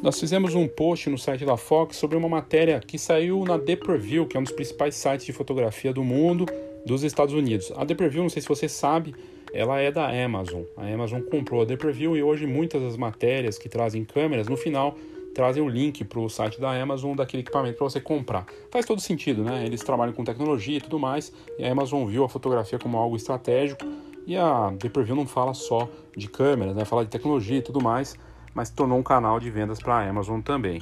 [0.01, 3.75] Nós fizemos um post no site da Fox sobre uma matéria que saiu na The
[3.75, 6.45] Preview, que é um dos principais sites de fotografia do mundo,
[6.85, 7.69] dos Estados Unidos.
[7.75, 9.13] A The Preview, não sei se você sabe,
[9.53, 10.61] ela é da Amazon.
[10.77, 14.55] A Amazon comprou a The Preview e hoje muitas das matérias que trazem câmeras, no
[14.55, 14.95] final
[15.35, 18.45] trazem o link para o site da Amazon daquele equipamento para você comprar.
[18.71, 19.65] Faz todo sentido, né?
[19.65, 23.15] Eles trabalham com tecnologia e tudo mais, e a Amazon viu a fotografia como algo
[23.15, 23.85] estratégico,
[24.25, 26.85] e a The Preview não fala só de câmeras, né?
[26.85, 28.17] Fala de tecnologia e tudo mais,
[28.53, 30.81] mas tornou um canal de vendas para a Amazon também.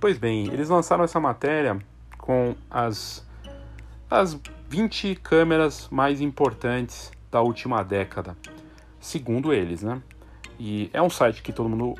[0.00, 1.78] Pois bem, eles lançaram essa matéria
[2.18, 3.26] com as,
[4.10, 4.38] as
[4.68, 8.36] 20 câmeras mais importantes da última década,
[9.00, 10.00] segundo eles, né?
[10.58, 11.94] E é um site que todo mundo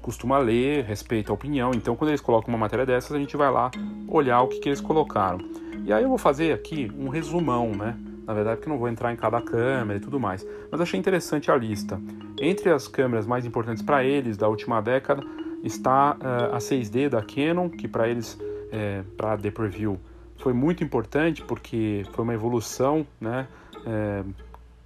[0.00, 3.50] costuma ler, respeita a opinião, então quando eles colocam uma matéria dessas, a gente vai
[3.50, 3.70] lá
[4.08, 5.38] olhar o que, que eles colocaram.
[5.84, 7.96] E aí eu vou fazer aqui um resumão, né?
[8.26, 10.46] Na verdade, porque não vou entrar em cada câmera e tudo mais.
[10.70, 12.00] Mas achei interessante a lista.
[12.40, 15.22] Entre as câmeras mais importantes para eles da última década
[15.62, 18.38] está uh, a 6D da Canon, que para eles,
[18.70, 19.98] é, para The Preview,
[20.38, 23.46] foi muito importante porque foi uma evolução, né?
[23.86, 24.24] É,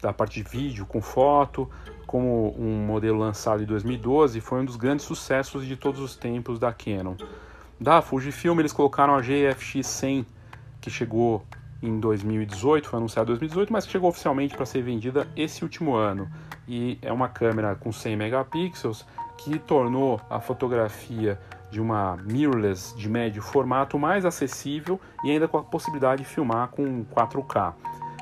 [0.00, 1.68] da parte de vídeo com foto,
[2.06, 6.58] como um modelo lançado em 2012, foi um dos grandes sucessos de todos os tempos
[6.58, 7.16] da Canon.
[7.80, 10.26] Da Fujifilm eles colocaram a GFX 100,
[10.80, 11.42] que chegou
[11.82, 16.28] em 2018, foi anunciado em 2018, mas chegou oficialmente para ser vendida esse último ano.
[16.66, 19.06] E é uma câmera com 100 megapixels
[19.38, 21.38] que tornou a fotografia
[21.70, 26.68] de uma mirrorless de médio formato mais acessível e ainda com a possibilidade de filmar
[26.68, 27.74] com 4K.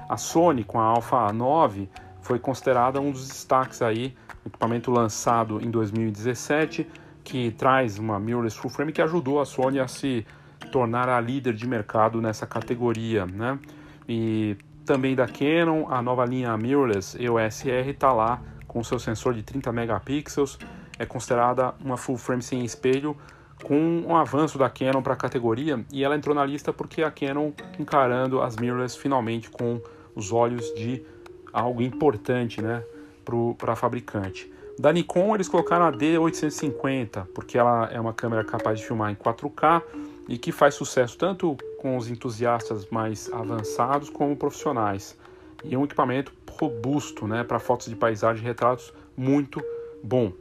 [0.08, 1.88] A Sony com a Alpha 9
[2.20, 6.86] foi considerada um dos destaques aí, equipamento lançado em 2017
[7.22, 10.26] que traz uma mirrorless full frame que ajudou a Sony a se
[10.74, 13.56] tornar a líder de mercado nessa categoria, né?
[14.08, 19.34] E também da Canon, a nova linha mirrorless EOS R está lá com seu sensor
[19.34, 20.58] de 30 megapixels,
[20.98, 23.16] é considerada uma full frame sem espelho
[23.62, 27.10] com um avanço da Canon para a categoria e ela entrou na lista porque a
[27.12, 29.80] Canon encarando as mirrorless finalmente com
[30.12, 31.06] os olhos de
[31.52, 32.82] algo importante né,
[33.56, 34.52] para a fabricante.
[34.76, 39.14] Da Nikon eles colocaram a D850 porque ela é uma câmera capaz de filmar em
[39.14, 39.80] 4K
[40.28, 45.16] e que faz sucesso tanto com os entusiastas mais avançados como profissionais.
[45.62, 49.62] E é um equipamento robusto né, para fotos de paisagem e retratos muito
[50.02, 50.32] bom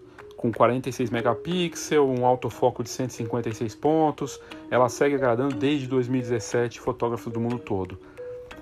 [0.44, 4.42] com 46 megapixels, um autofoco de 156 pontos.
[4.70, 7.98] Ela segue agradando desde 2017 fotógrafos do mundo todo.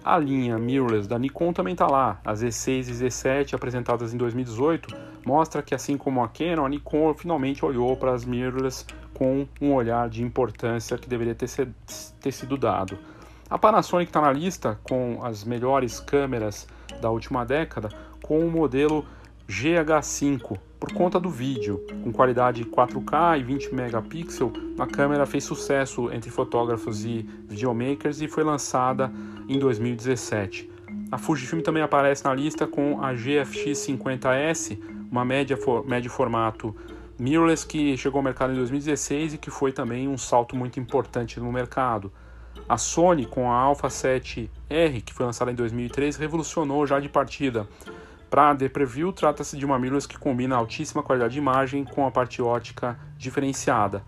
[0.03, 2.21] A linha mirrorless da Nikon também está lá.
[2.23, 4.95] As Z6 e Z7 apresentadas em 2018
[5.25, 8.85] mostra que assim como a Canon, a Nikon finalmente olhou para as mirrorless
[9.21, 11.69] com um olhar de importância que deveria ter, ser,
[12.19, 12.97] ter sido dado.
[13.47, 16.67] A Panasonic está na lista com as melhores câmeras
[16.99, 17.89] da última década,
[18.23, 19.05] com o modelo
[19.47, 21.85] GH5 por conta do vídeo.
[22.03, 28.27] Com qualidade 4K e 20 megapixels, a câmera fez sucesso entre fotógrafos e videomakers e
[28.27, 29.11] foi lançada
[29.47, 30.67] em 2017.
[31.11, 34.79] A Fujifilm também aparece na lista com a GFX 50S,
[35.11, 35.55] uma média
[35.85, 36.75] médio formato
[37.21, 41.39] mirrorless que chegou ao mercado em 2016 e que foi também um salto muito importante
[41.39, 42.11] no mercado.
[42.67, 44.49] A Sony com a Alpha 7R,
[45.05, 47.67] que foi lançada em 2003, revolucionou já de partida
[48.27, 52.11] para The Preview, trata-se de uma mirrorless que combina altíssima qualidade de imagem com a
[52.11, 54.03] parte ótica diferenciada.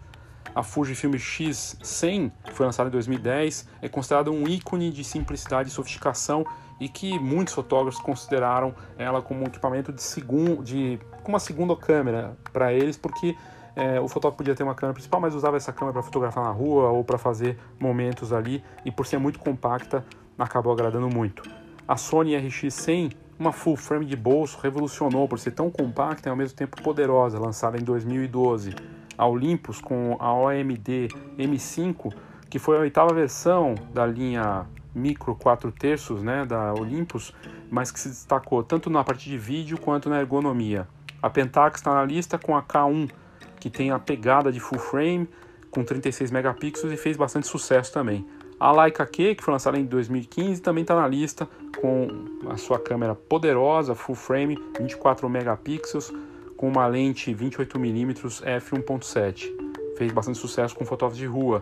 [0.55, 5.71] A Fujifilm X100, que foi lançada em 2010, é considerada um ícone de simplicidade e
[5.71, 6.43] sofisticação
[6.79, 11.75] e que muitos fotógrafos consideraram ela como um equipamento de segundo, de com uma segunda
[11.75, 13.35] câmera para eles, porque
[13.75, 16.51] é, o fotógrafo podia ter uma câmera principal, mas usava essa câmera para fotografar na
[16.51, 20.05] rua ou para fazer momentos ali, e por ser muito compacta,
[20.37, 21.43] acabou agradando muito.
[21.87, 26.35] A Sony RX100, uma full frame de bolso, revolucionou por ser tão compacta e ao
[26.35, 28.75] mesmo tempo poderosa, lançada em 2012
[29.17, 31.07] a Olympus com a OMD
[31.37, 32.13] M5,
[32.49, 37.33] que foi a oitava versão da linha micro 4 terços né, da Olympus,
[37.69, 40.87] mas que se destacou tanto na parte de vídeo quanto na ergonomia.
[41.23, 43.09] A Pentax está na lista com a K1,
[43.57, 45.29] que tem a pegada de full frame
[45.71, 48.27] com 36 megapixels e fez bastante sucesso também.
[48.59, 51.47] A Leica Q, que foi lançada em 2015, também está na lista
[51.79, 52.09] com
[52.49, 56.11] a sua câmera poderosa, full frame, 24 megapixels,
[56.57, 59.49] com uma lente 28mm f1.7.
[59.97, 61.61] Fez bastante sucesso com fotógrafos de rua.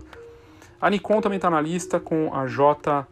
[0.81, 3.07] A Nikon também está na lista com a J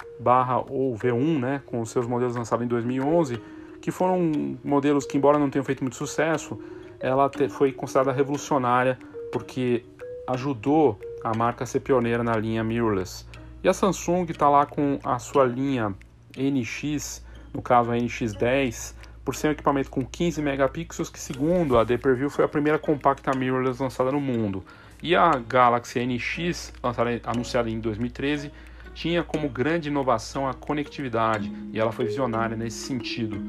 [0.68, 3.40] ou V1, né, com os seus modelos lançados em 2011,
[3.82, 6.60] que foram modelos que, embora não tenham feito muito sucesso,
[7.00, 8.98] ela foi considerada revolucionária
[9.32, 9.86] porque
[10.28, 13.26] ajudou a marca a ser pioneira na linha mirrorless.
[13.64, 15.94] E a Samsung está lá com a sua linha
[16.38, 17.24] NX,
[17.54, 22.30] no caso a NX10, por ser um equipamento com 15 megapixels, que segundo a Deperview
[22.30, 24.64] foi a primeira compacta mirrorless lançada no mundo.
[25.02, 28.52] E a Galaxy NX, lançada, anunciada em 2013,
[29.00, 33.42] tinha como grande inovação a conectividade, e ela foi visionária nesse sentido.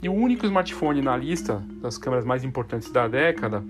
[0.00, 3.64] E o único smartphone na lista das câmeras mais importantes da década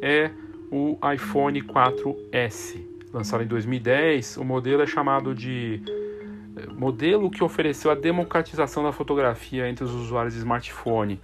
[0.00, 0.30] é
[0.70, 2.80] o iPhone 4S,
[3.12, 4.36] lançado em 2010.
[4.36, 5.82] O modelo é chamado de
[6.78, 11.20] modelo que ofereceu a democratização da fotografia entre os usuários de smartphone.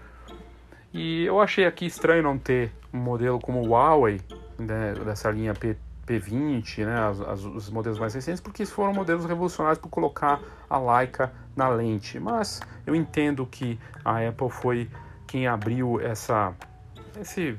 [0.93, 4.21] E eu achei aqui estranho não ter um modelo como o Huawei,
[4.59, 5.77] né, dessa linha P,
[6.21, 10.79] P20, né, as, as, os modelos mais recentes, porque foram modelos revolucionários por colocar a
[10.79, 12.19] Leica na lente.
[12.19, 14.91] Mas eu entendo que a Apple foi
[15.27, 16.53] quem abriu essa,
[17.21, 17.57] esse,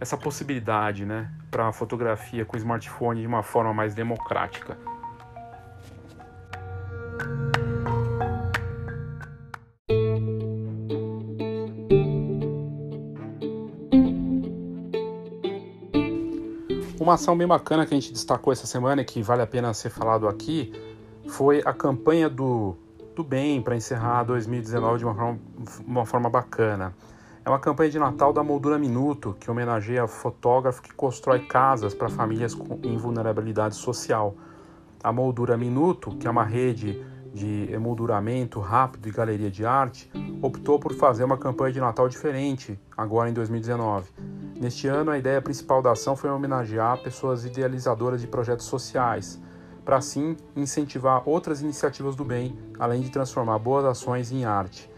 [0.00, 4.76] essa possibilidade né, para a fotografia com smartphone de uma forma mais democrática.
[17.04, 19.74] Uma ação bem bacana que a gente destacou essa semana e que vale a pena
[19.74, 20.72] ser falado aqui
[21.28, 22.78] foi a campanha do,
[23.14, 25.38] do bem para encerrar 2019 de uma forma,
[25.86, 26.94] uma forma bacana.
[27.44, 32.08] É uma campanha de Natal da Moldura Minuto, que homenageia fotógrafo que constrói casas para
[32.08, 34.34] famílias em vulnerabilidade social.
[35.02, 40.08] A Moldura Minuto, que é uma rede de emolduramento rápido e galeria de arte,
[40.40, 44.08] optou por fazer uma campanha de Natal diferente agora em 2019.
[44.58, 49.42] Neste ano, a ideia principal da ação foi homenagear pessoas idealizadoras de projetos sociais,
[49.84, 54.88] para assim incentivar outras iniciativas do bem, além de transformar boas ações em arte.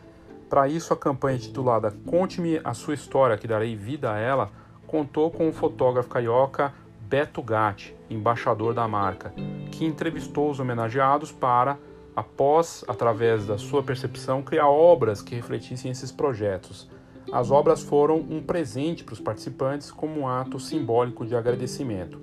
[0.48, 4.50] Para isso, a campanha titulada Conte-me a sua história que darei vida a ela
[4.86, 9.32] contou com o fotógrafo carioca Beto Gatti, embaixador da marca,
[9.72, 11.78] que entrevistou os homenageados para
[12.16, 16.88] após, através da sua percepção, criar obras que refletissem esses projetos.
[17.30, 22.18] As obras foram um presente para os participantes como um ato simbólico de agradecimento.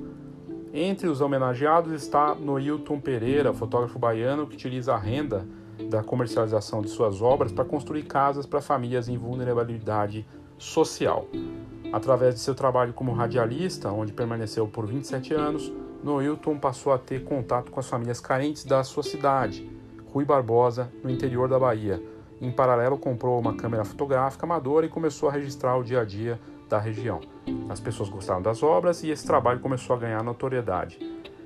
[0.74, 5.46] Entre os homenageados está Noilton Pereira, fotógrafo baiano que utiliza a renda
[5.90, 10.26] da comercialização de suas obras para construir casas para famílias em vulnerabilidade
[10.58, 11.28] social.
[11.92, 15.72] Através de seu trabalho como radialista, onde permaneceu por 27 anos,
[16.04, 19.70] Noilton passou a ter contato com as famílias carentes da sua cidade
[20.14, 22.00] Rui Barbosa, no interior da Bahia.
[22.40, 26.40] Em paralelo, comprou uma câmera fotográfica amadora e começou a registrar o dia a dia
[26.70, 27.20] da região.
[27.68, 31.00] As pessoas gostaram das obras e esse trabalho começou a ganhar notoriedade.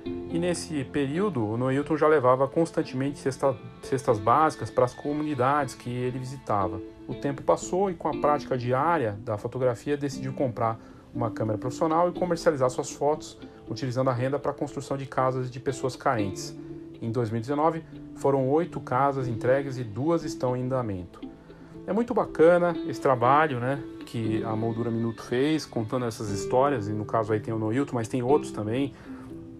[0.04, 5.88] E nesse período, o Noilton já levava constantemente cesta, cestas básicas para as comunidades que
[5.88, 6.78] ele visitava.
[7.08, 10.78] O tempo passou e, com a prática diária da fotografia, decidiu comprar
[11.14, 15.50] uma câmera profissional e comercializar suas fotos, utilizando a renda para a construção de casas
[15.50, 16.54] de pessoas carentes.
[17.00, 17.82] Em 2019,
[18.18, 21.20] foram oito casas entregues e duas estão em andamento.
[21.86, 26.92] É muito bacana esse trabalho né, que a Moldura Minuto fez, contando essas histórias, e
[26.92, 28.92] no caso aí tem o Noilton, mas tem outros também,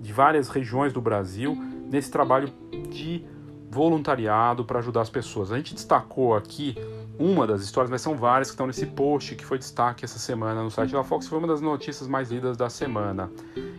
[0.01, 1.57] de várias regiões do Brasil,
[1.91, 2.53] nesse trabalho
[2.91, 3.25] de
[3.71, 5.53] voluntariado para ajudar as pessoas.
[5.53, 6.75] A gente destacou aqui
[7.19, 10.63] uma das histórias, mas são várias que estão nesse post que foi destaque essa semana
[10.63, 13.31] no site da Fox, foi uma das notícias mais lidas da semana.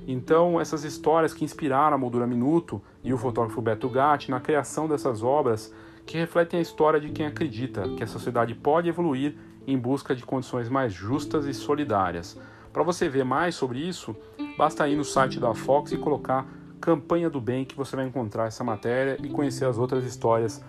[0.05, 4.87] Então, essas histórias que inspiraram a Moldura Minuto e o fotógrafo Beto Gatti na criação
[4.87, 5.73] dessas obras
[6.05, 9.35] que refletem a história de quem acredita que a sociedade pode evoluir
[9.65, 12.37] em busca de condições mais justas e solidárias.
[12.73, 14.15] Para você ver mais sobre isso,
[14.57, 16.47] basta ir no site da Fox e colocar
[16.81, 20.63] Campanha do Bem que você vai encontrar essa matéria e conhecer as outras histórias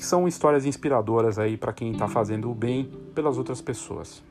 [0.00, 4.22] que são histórias inspiradoras aí para quem está fazendo o bem pelas outras pessoas.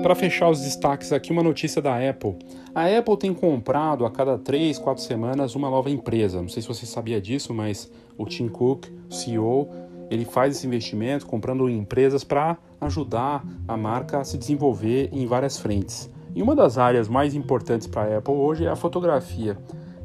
[0.00, 2.36] Para fechar os destaques aqui, uma notícia da Apple.
[2.72, 6.40] A Apple tem comprado a cada 3, 4 semanas uma nova empresa.
[6.40, 9.68] Não sei se você sabia disso, mas o Tim Cook, CEO,
[10.14, 15.58] ele faz esse investimento comprando empresas para ajudar a marca a se desenvolver em várias
[15.58, 16.10] frentes.
[16.34, 19.56] E uma das áreas mais importantes para a Apple hoje é a fotografia.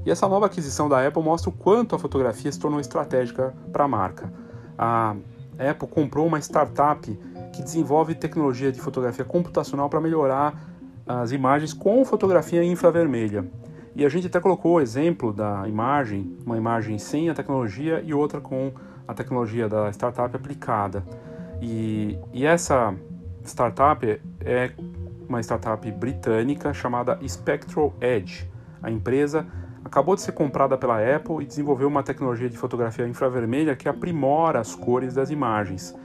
[0.05, 3.84] E essa nova aquisição da Apple mostra o quanto a fotografia se tornou estratégica para
[3.84, 4.32] a marca.
[4.78, 5.16] A
[5.57, 7.20] Apple comprou uma startup
[7.51, 10.70] que desenvolve tecnologia de fotografia computacional para melhorar
[11.05, 13.45] as imagens com fotografia infravermelha.
[13.95, 18.14] E a gente até colocou o exemplo da imagem, uma imagem sem a tecnologia e
[18.14, 18.72] outra com
[19.10, 21.03] a tecnologia da startup aplicada.
[21.60, 22.93] E, e essa
[23.43, 24.05] startup
[24.45, 24.72] é
[25.28, 28.47] uma startup britânica chamada Spectral Edge.
[28.84, 29.47] A empresa
[29.84, 34.60] acabou de ser comprada pela Apple e desenvolveu uma tecnologia de fotografia infravermelha que aprimora
[34.60, 35.97] as cores das imagens.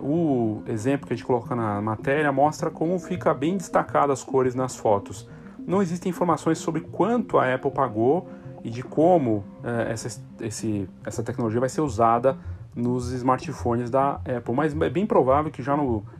[0.00, 4.56] O exemplo que a gente coloca na matéria mostra como fica bem destacadas as cores
[4.56, 5.28] nas fotos.
[5.64, 8.28] Não existem informações sobre quanto a Apple pagou
[8.68, 12.36] e de como eh, essa, esse, essa tecnologia vai ser usada
[12.76, 15.74] nos smartphones da Apple, mas é bem provável que já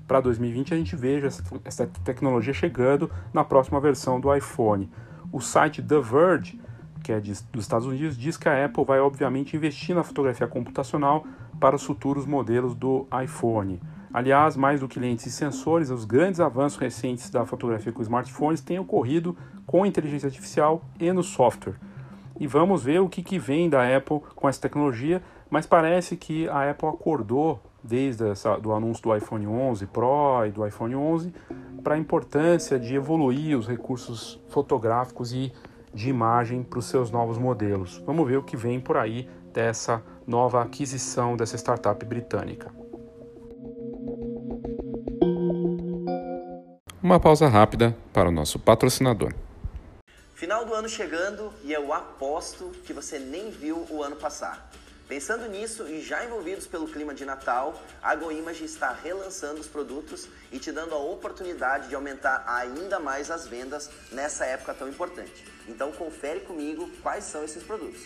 [0.07, 4.91] para 2020 a gente veja essa, essa tecnologia chegando na próxima versão do iPhone.
[5.31, 6.59] O site The Verge,
[7.05, 10.47] que é de, dos Estados Unidos, diz que a Apple vai obviamente investir na fotografia
[10.47, 11.27] computacional
[11.61, 13.79] para os futuros modelos do iPhone.
[14.13, 18.63] Aliás, mais do que lentes e sensores, os grandes avanços recentes da fotografia com smartphones
[18.63, 19.37] têm ocorrido
[19.67, 21.75] com inteligência artificial e no software.
[22.39, 26.49] E vamos ver o que, que vem da Apple com essa tecnologia, mas parece que
[26.49, 31.33] a Apple acordou desde o do anúncio do iPhone 11 Pro e do iPhone 11
[31.83, 35.53] para a importância de evoluir os recursos fotográficos e
[35.93, 38.03] de imagem para os seus novos modelos.
[38.07, 42.71] Vamos ver o que vem por aí dessa nova aquisição dessa startup britânica.
[47.03, 49.33] Uma pausa rápida para o nosso patrocinador.
[50.39, 54.71] Final do ano chegando e eu aposto que você nem viu o ano passar.
[55.09, 60.29] Pensando nisso e já envolvidos pelo clima de Natal, a GoImage está relançando os produtos
[60.53, 65.45] e te dando a oportunidade de aumentar ainda mais as vendas nessa época tão importante.
[65.67, 68.01] Então confere comigo quais são esses produtos.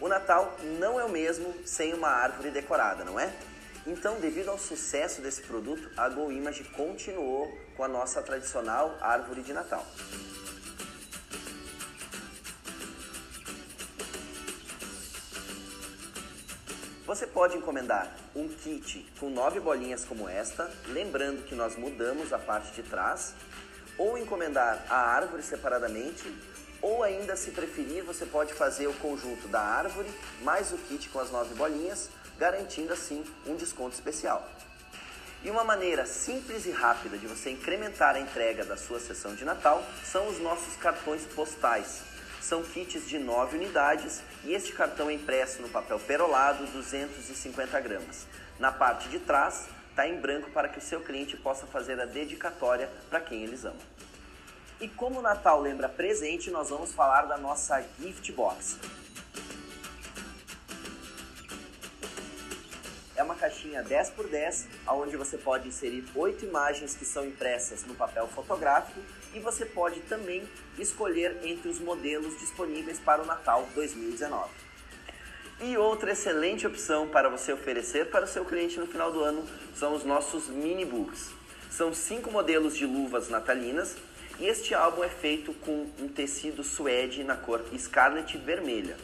[0.00, 3.30] O Natal não é o mesmo sem uma árvore decorada, não é?
[3.86, 9.52] Então, devido ao sucesso desse produto, a GoImage continuou com a nossa tradicional árvore de
[9.52, 9.86] Natal.
[17.06, 22.38] Você pode encomendar um kit com nove bolinhas como esta, lembrando que nós mudamos a
[22.40, 23.34] parte de trás,
[23.96, 26.24] ou encomendar a árvore separadamente,
[26.82, 30.08] ou ainda, se preferir, você pode fazer o conjunto da árvore
[30.42, 34.48] mais o kit com as nove bolinhas, garantindo assim um desconto especial.
[35.42, 39.44] E uma maneira simples e rápida de você incrementar a entrega da sua sessão de
[39.44, 42.02] Natal são os nossos cartões postais
[42.46, 48.24] são kits de 9 unidades e este cartão é impresso no papel perolado 250 gramas.
[48.60, 52.04] Na parte de trás está em branco para que o seu cliente possa fazer a
[52.04, 53.80] dedicatória para quem eles amam.
[54.80, 58.78] E como o Natal lembra presente, nós vamos falar da nossa Gift Box.
[63.16, 67.82] É uma caixinha 10 por 10, onde você pode inserir oito imagens que são impressas
[67.84, 69.00] no papel fotográfico
[69.32, 70.46] e você pode também
[70.78, 74.50] escolher entre os modelos disponíveis para o Natal 2019.
[75.62, 79.42] E outra excelente opção para você oferecer para o seu cliente no final do ano
[79.74, 81.30] são os nossos mini books.
[81.70, 83.96] São cinco modelos de luvas natalinas
[84.38, 88.98] e este álbum é feito com um tecido suede na cor Scarlet vermelha.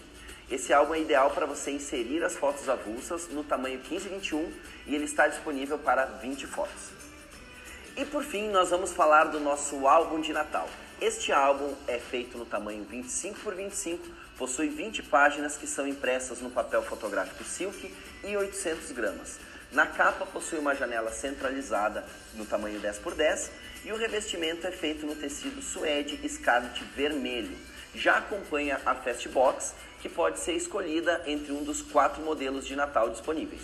[0.53, 4.53] Esse álbum é ideal para você inserir as fotos avulsas no tamanho 1521
[4.87, 6.91] e ele está disponível para 20 fotos.
[7.97, 10.69] E por fim, nós vamos falar do nosso álbum de Natal.
[11.01, 16.43] Este álbum é feito no tamanho 25 por 25, possui 20 páginas que são impressas
[16.43, 17.91] no papel fotográfico Silk
[18.23, 19.39] e 800 gramas.
[19.73, 23.51] Na capa possui uma janela centralizada no tamanho 10 por 10
[23.87, 27.57] e o revestimento é feito no tecido suede Scarlet vermelho.
[27.95, 33.09] Já acompanha a Fastbox que pode ser escolhida entre um dos quatro modelos de Natal
[33.09, 33.63] disponíveis.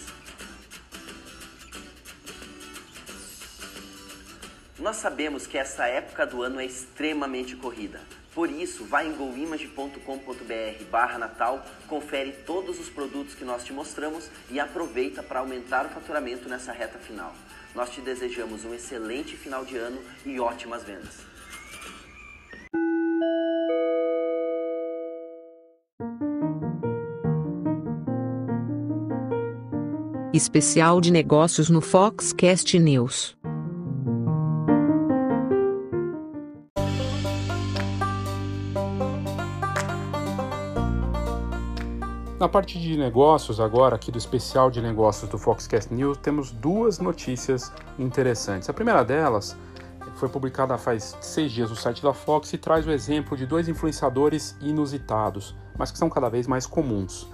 [4.79, 8.01] Nós sabemos que essa época do ano é extremamente corrida.
[8.33, 14.61] Por isso, vá em goimage.com.br Natal, confere todos os produtos que nós te mostramos e
[14.61, 17.35] aproveita para aumentar o faturamento nessa reta final.
[17.75, 21.27] Nós te desejamos um excelente final de ano e ótimas vendas.
[30.39, 33.37] Especial de negócios no Foxcast News.
[42.39, 47.01] Na parte de negócios, agora aqui do especial de negócios do Foxcast News, temos duas
[47.01, 48.71] notícias interessantes.
[48.71, 49.57] A primeira delas
[50.15, 53.69] foi publicada faz seis dias no site da Fox e traz o exemplo de dois
[53.69, 57.29] influenciadores inusitados, mas que são cada vez mais comuns.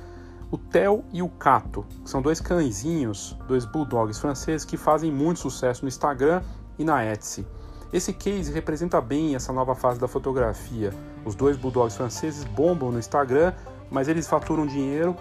[0.54, 5.40] O Theo e o Cato, que são dois cãezinhos, dois bulldogs franceses que fazem muito
[5.40, 6.42] sucesso no Instagram
[6.78, 7.44] e na Etsy.
[7.92, 10.94] Esse case representa bem essa nova fase da fotografia.
[11.24, 13.52] Os dois bulldogs franceses bombam no Instagram
[13.90, 15.16] mas eles faturam dinheiro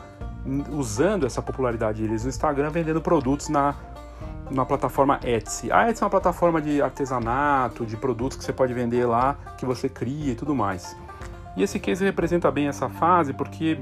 [0.71, 3.75] usando essa popularidade deles no Instagram, vendendo produtos na,
[4.51, 5.71] na plataforma Etsy.
[5.71, 9.65] A Etsy é uma plataforma de artesanato, de produtos que você pode vender lá, que
[9.65, 10.95] você cria e tudo mais.
[11.55, 13.79] E esse case representa bem essa fase porque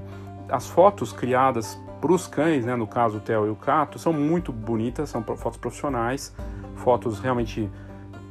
[0.52, 4.12] as fotos criadas para os cães, né, no caso o Theo e o Cato, são
[4.12, 6.36] muito bonitas, são fotos profissionais,
[6.76, 7.70] fotos realmente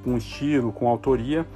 [0.04, 1.46] com estilo, com autoria.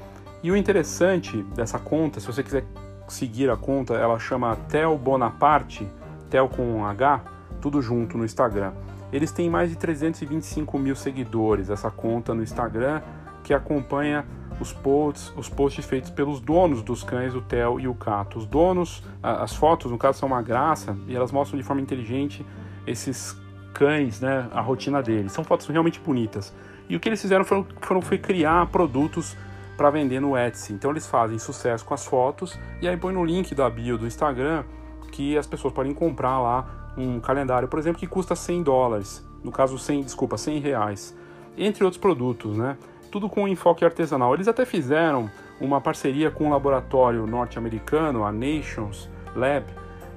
[0.43, 2.65] E o interessante dessa conta, se você quiser
[3.09, 5.89] seguir a conta, ela chama Tel Bonaparte,
[6.31, 7.21] Tel com H,
[7.61, 8.73] tudo junto no Instagram.
[9.12, 13.01] Eles têm mais de 325 mil seguidores, essa conta no Instagram,
[13.43, 14.25] que acompanha
[14.61, 18.39] os posts, os posts feitos pelos donos dos cães, o Theo e o Cato.
[18.39, 22.45] Os donos, as fotos, no caso, são uma graça e elas mostram de forma inteligente
[22.87, 23.37] esses
[23.73, 25.33] cães, né, a rotina deles.
[25.33, 26.55] São fotos realmente bonitas.
[26.89, 29.37] E o que eles fizeram foram, foram foi criar produtos
[29.77, 30.73] para vender no Etsy.
[30.73, 34.07] Então eles fazem sucesso com as fotos e aí põe no link da bio do
[34.07, 34.65] Instagram
[35.11, 39.51] que as pessoas podem comprar lá um calendário, por exemplo, que custa 100 dólares, no
[39.51, 41.17] caso 100, desculpa, 100 reais,
[41.57, 42.77] entre outros produtos, né?
[43.15, 44.35] Tudo com enfoque artesanal.
[44.35, 49.67] Eles até fizeram uma parceria com um laboratório norte-americano, a Nations Lab,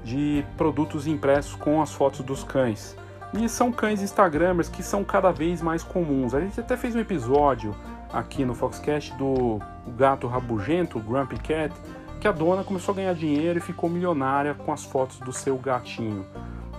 [0.03, 2.97] de produtos impressos com as fotos dos cães.
[3.35, 6.33] E são cães Instagramers que são cada vez mais comuns.
[6.33, 7.75] A gente até fez um episódio
[8.11, 9.59] aqui no Foxcast do
[9.95, 11.75] gato rabugento, Grumpy Cat,
[12.19, 15.55] que a dona começou a ganhar dinheiro e ficou milionária com as fotos do seu
[15.55, 16.25] gatinho.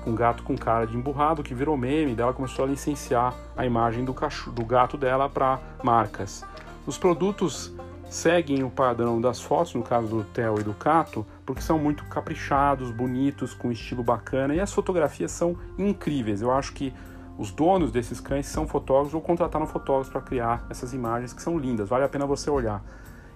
[0.09, 4.05] Um gato com cara de emburrado que virou meme, dela começou a licenciar a imagem
[4.05, 6.45] do, cachorro, do gato dela para marcas.
[6.87, 7.75] Os produtos
[8.09, 12.05] seguem o padrão das fotos, no caso do Theo e do Cato, porque são muito
[12.07, 16.41] caprichados, bonitos, com estilo bacana e as fotografias são incríveis.
[16.41, 16.95] Eu acho que
[17.37, 21.59] os donos desses cães são fotógrafos ou contrataram fotógrafos para criar essas imagens que são
[21.59, 22.83] lindas, vale a pena você olhar.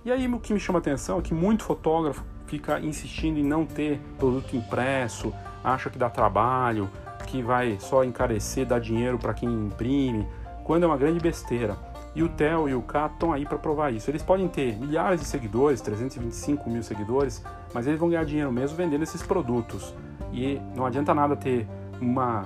[0.04, 3.44] E aí o que me chama a atenção é que muito fotógrafo fica insistindo em
[3.44, 6.90] não ter produto impresso, acha que dá trabalho,
[7.26, 10.26] que vai só encarecer, dar dinheiro para quem imprime,
[10.64, 11.76] quando é uma grande besteira.
[12.14, 14.10] E o Theo e o Cato estão aí para provar isso.
[14.10, 17.42] Eles podem ter milhares de seguidores, 325 mil seguidores,
[17.72, 19.94] mas eles vão ganhar dinheiro mesmo vendendo esses produtos.
[20.30, 21.66] E não adianta nada ter
[22.00, 22.44] uma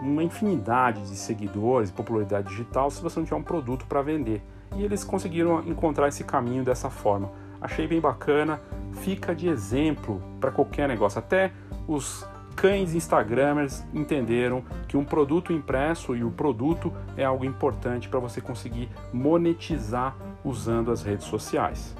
[0.00, 4.42] uma infinidade de seguidores, popularidade digital, se você não tiver um produto para vender.
[4.76, 7.30] E eles conseguiram encontrar esse caminho dessa forma.
[7.60, 8.60] Achei bem bacana,
[8.92, 11.18] fica de exemplo para qualquer negócio.
[11.18, 11.52] Até
[11.86, 18.20] os cães Instagramers entenderam que um produto impresso e o produto é algo importante para
[18.20, 21.94] você conseguir monetizar usando as redes sociais.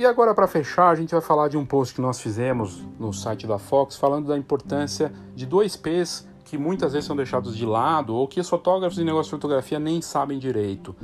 [0.00, 3.12] E agora, para fechar, a gente vai falar de um post que nós fizemos no
[3.12, 7.64] site da Fox, falando da importância de dois P's que muitas vezes são deixados de
[7.64, 10.96] lado ou que os fotógrafos de negócio de fotografia nem sabem direito.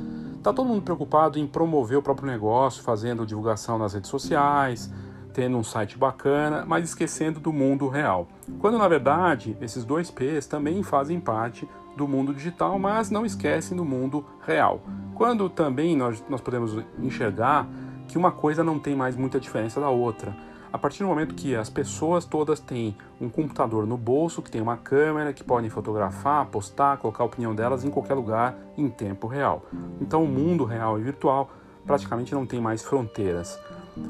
[0.43, 4.91] Tá todo mundo preocupado em promover o próprio negócio, fazendo divulgação nas redes sociais,
[5.33, 8.27] tendo um site bacana, mas esquecendo do mundo real.
[8.59, 13.77] Quando na verdade esses dois P's também fazem parte do mundo digital, mas não esquecem
[13.77, 14.81] do mundo real.
[15.15, 17.65] Quando também nós, nós podemos enxergar
[18.05, 20.35] que uma coisa não tem mais muita diferença da outra.
[20.77, 24.61] A partir do momento que as pessoas todas têm um computador no bolso, que tem
[24.61, 29.25] uma câmera, que podem fotografar, postar, colocar a opinião delas em qualquer lugar em tempo
[29.25, 29.65] real.
[29.99, 31.49] Então o mundo real e virtual
[31.83, 33.59] praticamente não tem mais fronteiras.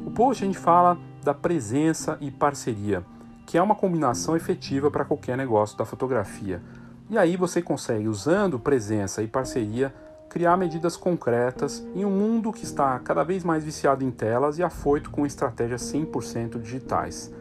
[0.06, 3.02] O post a gente fala da presença e parceria,
[3.46, 6.62] que é uma combinação efetiva para qualquer negócio da fotografia.
[7.10, 9.96] E aí você consegue, usando presença e parceria,
[10.38, 14.64] criar medidas concretas em um mundo que está cada vez mais viciado em telas e
[14.64, 17.34] afoito com estratégias 100% digitais.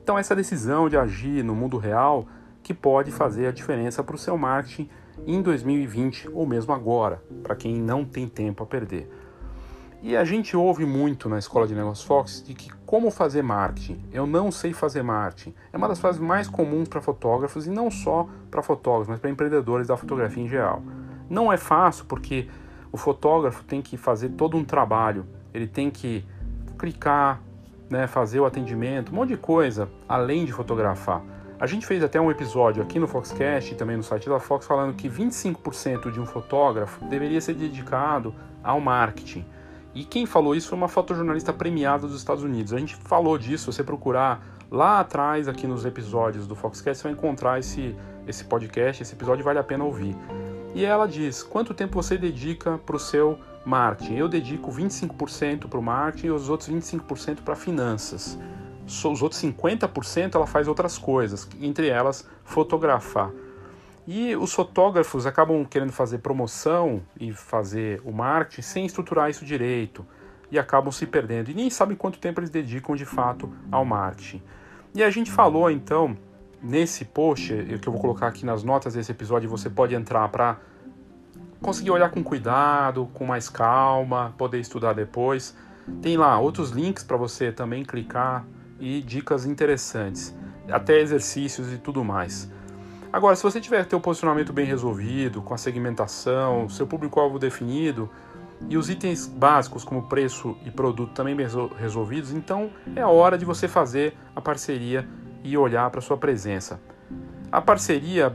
[0.00, 2.28] Então, essa decisão de agir no mundo real
[2.62, 4.88] que pode fazer a diferença para o seu marketing
[5.26, 9.10] em 2020 ou mesmo agora, para quem não tem tempo a perder.
[10.00, 14.04] E a gente ouve muito na Escola de Negócios Fox de que como fazer marketing.
[14.12, 15.52] Eu não sei fazer marketing.
[15.72, 19.30] É uma das frases mais comuns para fotógrafos e não só para fotógrafos, mas para
[19.30, 20.80] empreendedores da fotografia em geral.
[21.30, 22.48] Não é fácil porque
[22.90, 25.24] o fotógrafo tem que fazer todo um trabalho.
[25.54, 26.24] Ele tem que
[26.76, 27.40] clicar,
[27.88, 31.22] né, fazer o atendimento, um monte de coisa além de fotografar.
[31.60, 34.66] A gente fez até um episódio aqui no Foxcast e também no site da Fox
[34.66, 39.44] falando que 25% de um fotógrafo deveria ser dedicado ao marketing.
[39.94, 42.72] E quem falou isso foi uma fotojornalista premiada dos Estados Unidos.
[42.72, 47.08] A gente falou disso, se você procurar lá atrás aqui nos episódios do Foxcast, você
[47.08, 47.94] vai encontrar esse,
[48.26, 50.16] esse podcast, esse episódio vale a pena ouvir.
[50.74, 54.16] E ela diz: quanto tempo você dedica para o seu marketing?
[54.16, 58.38] Eu dedico 25% para o marketing e os outros 25% para finanças
[58.90, 63.30] os outros 50% ela faz outras coisas, entre elas fotografar.
[64.06, 70.04] E os fotógrafos acabam querendo fazer promoção e fazer o marketing sem estruturar isso direito
[70.50, 74.42] e acabam se perdendo e nem sabem quanto tempo eles dedicam de fato ao marketing.
[74.94, 76.16] E a gente falou então
[76.62, 80.58] nesse post que eu vou colocar aqui nas notas desse episódio, você pode entrar para
[81.60, 85.54] conseguir olhar com cuidado, com mais calma, poder estudar depois.
[86.00, 88.44] Tem lá outros links para você também clicar
[88.78, 90.34] e dicas interessantes,
[90.70, 92.50] até exercícios e tudo mais.
[93.12, 98.08] Agora, se você tiver teu posicionamento bem resolvido, com a segmentação, seu público-alvo definido
[98.68, 101.46] e os itens básicos como preço e produto também bem
[101.76, 105.08] resolvidos, então é a hora de você fazer a parceria
[105.42, 106.80] e olhar para sua presença.
[107.50, 108.32] A parceria,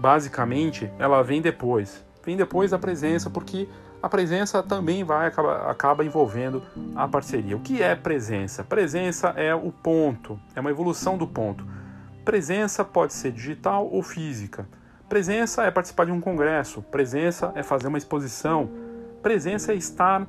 [0.00, 2.04] basicamente, ela vem depois.
[2.24, 3.68] Vem depois da presença, porque
[4.02, 6.62] a presença também vai acaba, acaba envolvendo
[6.94, 7.56] a parceria.
[7.56, 8.64] O que é presença?
[8.64, 11.64] Presença é o ponto, é uma evolução do ponto.
[12.24, 14.68] Presença pode ser digital ou física.
[15.08, 18.68] Presença é participar de um congresso, presença é fazer uma exposição,
[19.22, 20.26] presença é estar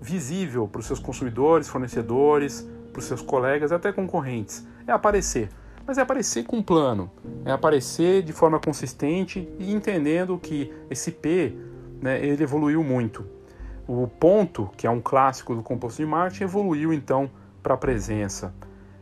[0.00, 4.66] visível para os seus consumidores, fornecedores, para os seus colegas, até concorrentes.
[4.86, 5.48] É aparecer,
[5.88, 7.10] mas é aparecer com um plano,
[7.46, 11.56] é aparecer de forma consistente e entendendo que esse P
[12.02, 13.24] né, ele evoluiu muito.
[13.86, 17.30] O ponto, que é um clássico do composto de marketing, evoluiu então
[17.62, 18.54] para a presença.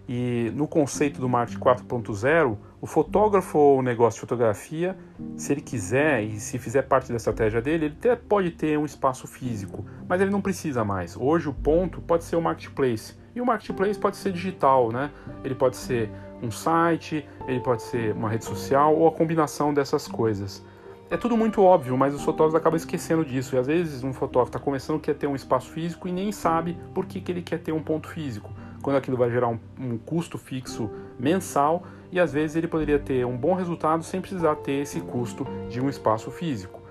[0.09, 4.97] E no conceito do marketing 4.0, o fotógrafo ou o negócio de fotografia,
[5.37, 8.85] se ele quiser e se fizer parte da estratégia dele, ele até pode ter um
[8.85, 11.17] espaço físico, mas ele não precisa mais.
[11.17, 13.15] Hoje o ponto pode ser o marketplace.
[13.35, 15.11] E o marketplace pode ser digital, né?
[15.45, 16.09] Ele pode ser
[16.43, 20.65] um site, ele pode ser uma rede social ou a combinação dessas coisas
[21.09, 23.55] é tudo muito óbvio, mas os fotógrafos acabam esquecendo disso.
[23.55, 26.77] E às vezes um fotógrafo está começando quer ter um espaço físico e nem sabe
[26.93, 28.51] por que, que ele quer ter um ponto físico.
[28.83, 33.25] Quando aquilo vai gerar um, um custo fixo mensal e às vezes ele poderia ter
[33.25, 36.83] um bom resultado sem precisar ter esse custo de um espaço físico.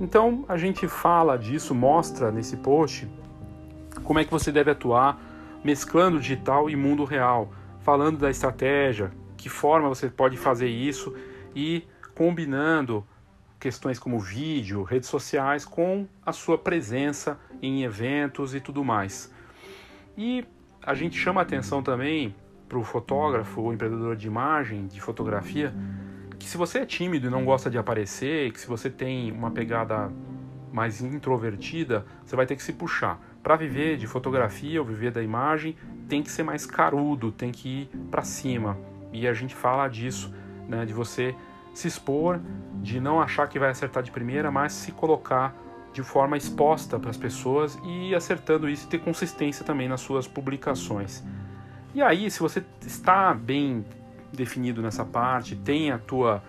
[0.00, 3.08] Então a gente fala disso, mostra nesse post
[4.04, 5.18] como é que você deve atuar
[5.64, 7.48] mesclando digital e mundo real,
[7.82, 11.14] falando da estratégia, que forma você pode fazer isso
[11.54, 13.04] e combinando
[13.58, 19.32] questões como vídeo, redes sociais, com a sua presença em eventos e tudo mais.
[20.16, 20.44] E
[20.82, 22.34] a gente chama atenção também
[22.68, 25.72] para o fotógrafo ou empreendedor de imagem, de fotografia,
[26.38, 29.50] que se você é tímido e não gosta de aparecer, que se você tem uma
[29.50, 30.10] pegada
[30.72, 33.20] mais introvertida, você vai ter que se puxar.
[33.42, 35.76] Para viver de fotografia ou viver da imagem,
[36.12, 38.76] tem que ser mais carudo, tem que ir para cima.
[39.14, 40.30] E a gente fala disso,
[40.68, 41.34] né, de você
[41.72, 42.38] se expor,
[42.82, 45.56] de não achar que vai acertar de primeira, mas se colocar
[45.90, 50.28] de forma exposta para as pessoas e acertando isso e ter consistência também nas suas
[50.28, 51.24] publicações.
[51.94, 53.82] E aí, se você está bem
[54.30, 56.42] definido nessa parte, tem a tua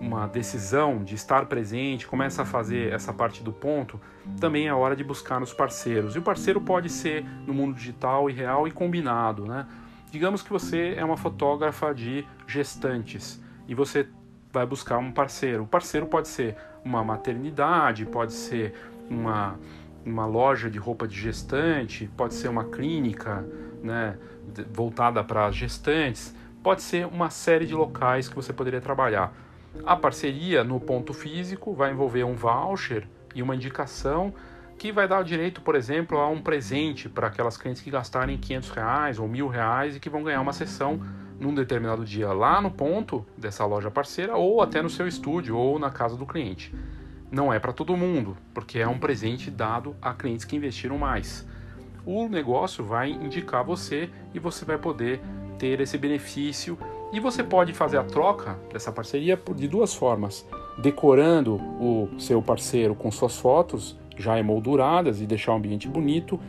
[0.00, 4.00] uma decisão de estar presente, começa a fazer essa parte do ponto,
[4.40, 6.14] também é hora de buscar nos parceiros.
[6.14, 9.66] E o parceiro pode ser no mundo digital e real e combinado, né?
[10.10, 14.08] Digamos que você é uma fotógrafa de gestantes e você
[14.52, 15.64] vai buscar um parceiro.
[15.64, 18.74] O parceiro pode ser uma maternidade, pode ser
[19.10, 19.58] uma,
[20.04, 23.44] uma loja de roupa de gestante, pode ser uma clínica
[23.82, 24.16] né,
[24.72, 29.32] voltada para gestantes, pode ser uma série de locais que você poderia trabalhar.
[29.84, 33.06] A parceria no ponto físico vai envolver um voucher
[33.36, 34.34] e uma indicação
[34.78, 38.70] que vai dar direito, por exemplo, a um presente para aquelas clientes que gastarem 500
[38.70, 41.00] reais ou mil reais e que vão ganhar uma sessão
[41.38, 45.78] num determinado dia lá no ponto dessa loja parceira ou até no seu estúdio ou
[45.78, 46.74] na casa do cliente.
[47.30, 51.46] Não é para todo mundo, porque é um presente dado a clientes que investiram mais.
[52.04, 55.20] O negócio vai indicar você e você vai poder
[55.58, 56.78] ter esse benefício
[57.12, 60.46] E você pode fazer a troca dessa parceria de duas formas:
[60.78, 66.40] decorando o seu parceiro com suas fotos já emolduradas e deixar o ambiente bonito,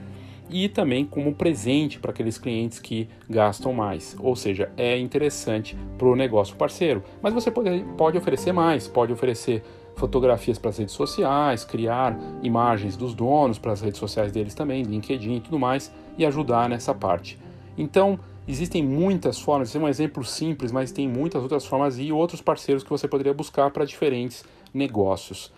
[0.49, 4.15] e também como presente para aqueles clientes que gastam mais.
[4.19, 7.03] Ou seja, é interessante para o negócio parceiro.
[7.21, 9.63] Mas você pode, pode oferecer mais, pode oferecer
[9.95, 14.83] fotografias para as redes sociais, criar imagens dos donos para as redes sociais deles também,
[14.83, 17.37] LinkedIn e tudo mais, e ajudar nessa parte.
[17.77, 22.11] Então, existem muitas formas, esse é um exemplo simples, mas tem muitas outras formas e
[22.11, 25.51] outros parceiros que você poderia buscar para diferentes negócios.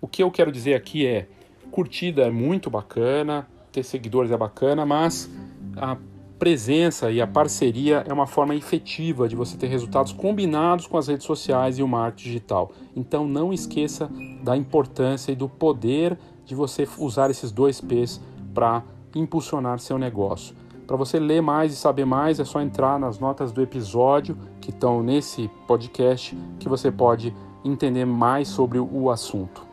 [0.00, 1.28] O que eu quero dizer aqui é:
[1.70, 5.30] curtida é muito bacana, ter seguidores é bacana, mas
[5.76, 5.96] a
[6.38, 11.08] presença e a parceria é uma forma efetiva de você ter resultados combinados com as
[11.08, 12.72] redes sociais e o marketing digital.
[12.94, 14.10] Então não esqueça
[14.42, 18.20] da importância e do poder de você usar esses dois P's
[18.52, 18.82] para
[19.14, 20.54] impulsionar seu negócio.
[20.86, 24.70] Para você ler mais e saber mais, é só entrar nas notas do episódio que
[24.70, 29.66] estão nesse podcast que você pode entender mais sobre o assunto.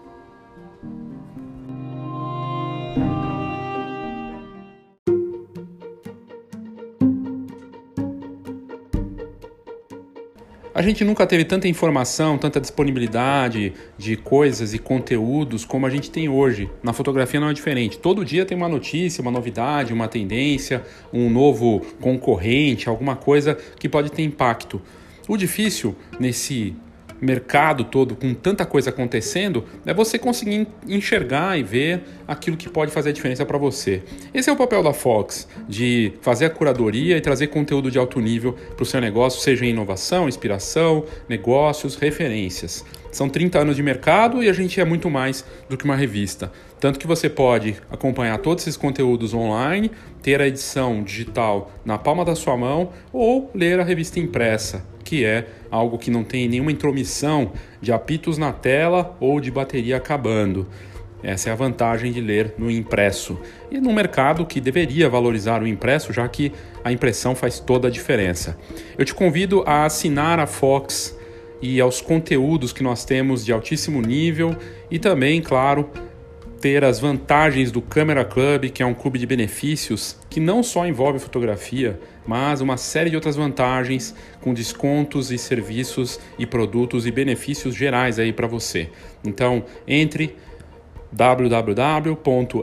[10.82, 16.10] A gente nunca teve tanta informação, tanta disponibilidade de coisas e conteúdos como a gente
[16.10, 16.72] tem hoje.
[16.82, 18.00] Na fotografia não é diferente.
[18.00, 23.88] Todo dia tem uma notícia, uma novidade, uma tendência, um novo concorrente, alguma coisa que
[23.88, 24.82] pode ter impacto.
[25.28, 26.76] O difícil nesse
[27.22, 32.92] mercado todo com tanta coisa acontecendo, é você conseguir enxergar e ver aquilo que pode
[32.92, 34.02] fazer a diferença para você.
[34.34, 38.20] Esse é o papel da Fox, de fazer a curadoria e trazer conteúdo de alto
[38.20, 42.84] nível para o seu negócio, seja em inovação, inspiração, negócios, referências.
[43.12, 46.52] São 30 anos de mercado e a gente é muito mais do que uma revista.
[46.80, 49.92] Tanto que você pode acompanhar todos esses conteúdos online,
[50.24, 55.26] ter a edição digital na palma da sua mão ou ler a revista impressa que
[55.26, 57.52] é algo que não tem nenhuma intromissão
[57.82, 60.70] de apitos na tela ou de bateria acabando.
[61.22, 63.38] Essa é a vantagem de ler no impresso.
[63.70, 67.92] E no mercado que deveria valorizar o impresso, já que a impressão faz toda a
[67.92, 68.58] diferença.
[68.98, 71.14] Eu te convido a assinar a Fox
[71.62, 74.56] e aos conteúdos que nós temos de altíssimo nível
[74.90, 75.90] e também, claro,
[76.62, 80.86] ter as vantagens do Camera Club, que é um clube de benefícios que não só
[80.86, 87.12] envolve fotografia, mas uma série de outras vantagens com descontos e serviços e produtos e
[87.12, 88.90] benefícios gerais aí para você.
[89.26, 90.36] Então, entre
[91.12, 92.62] www.fhox.com.br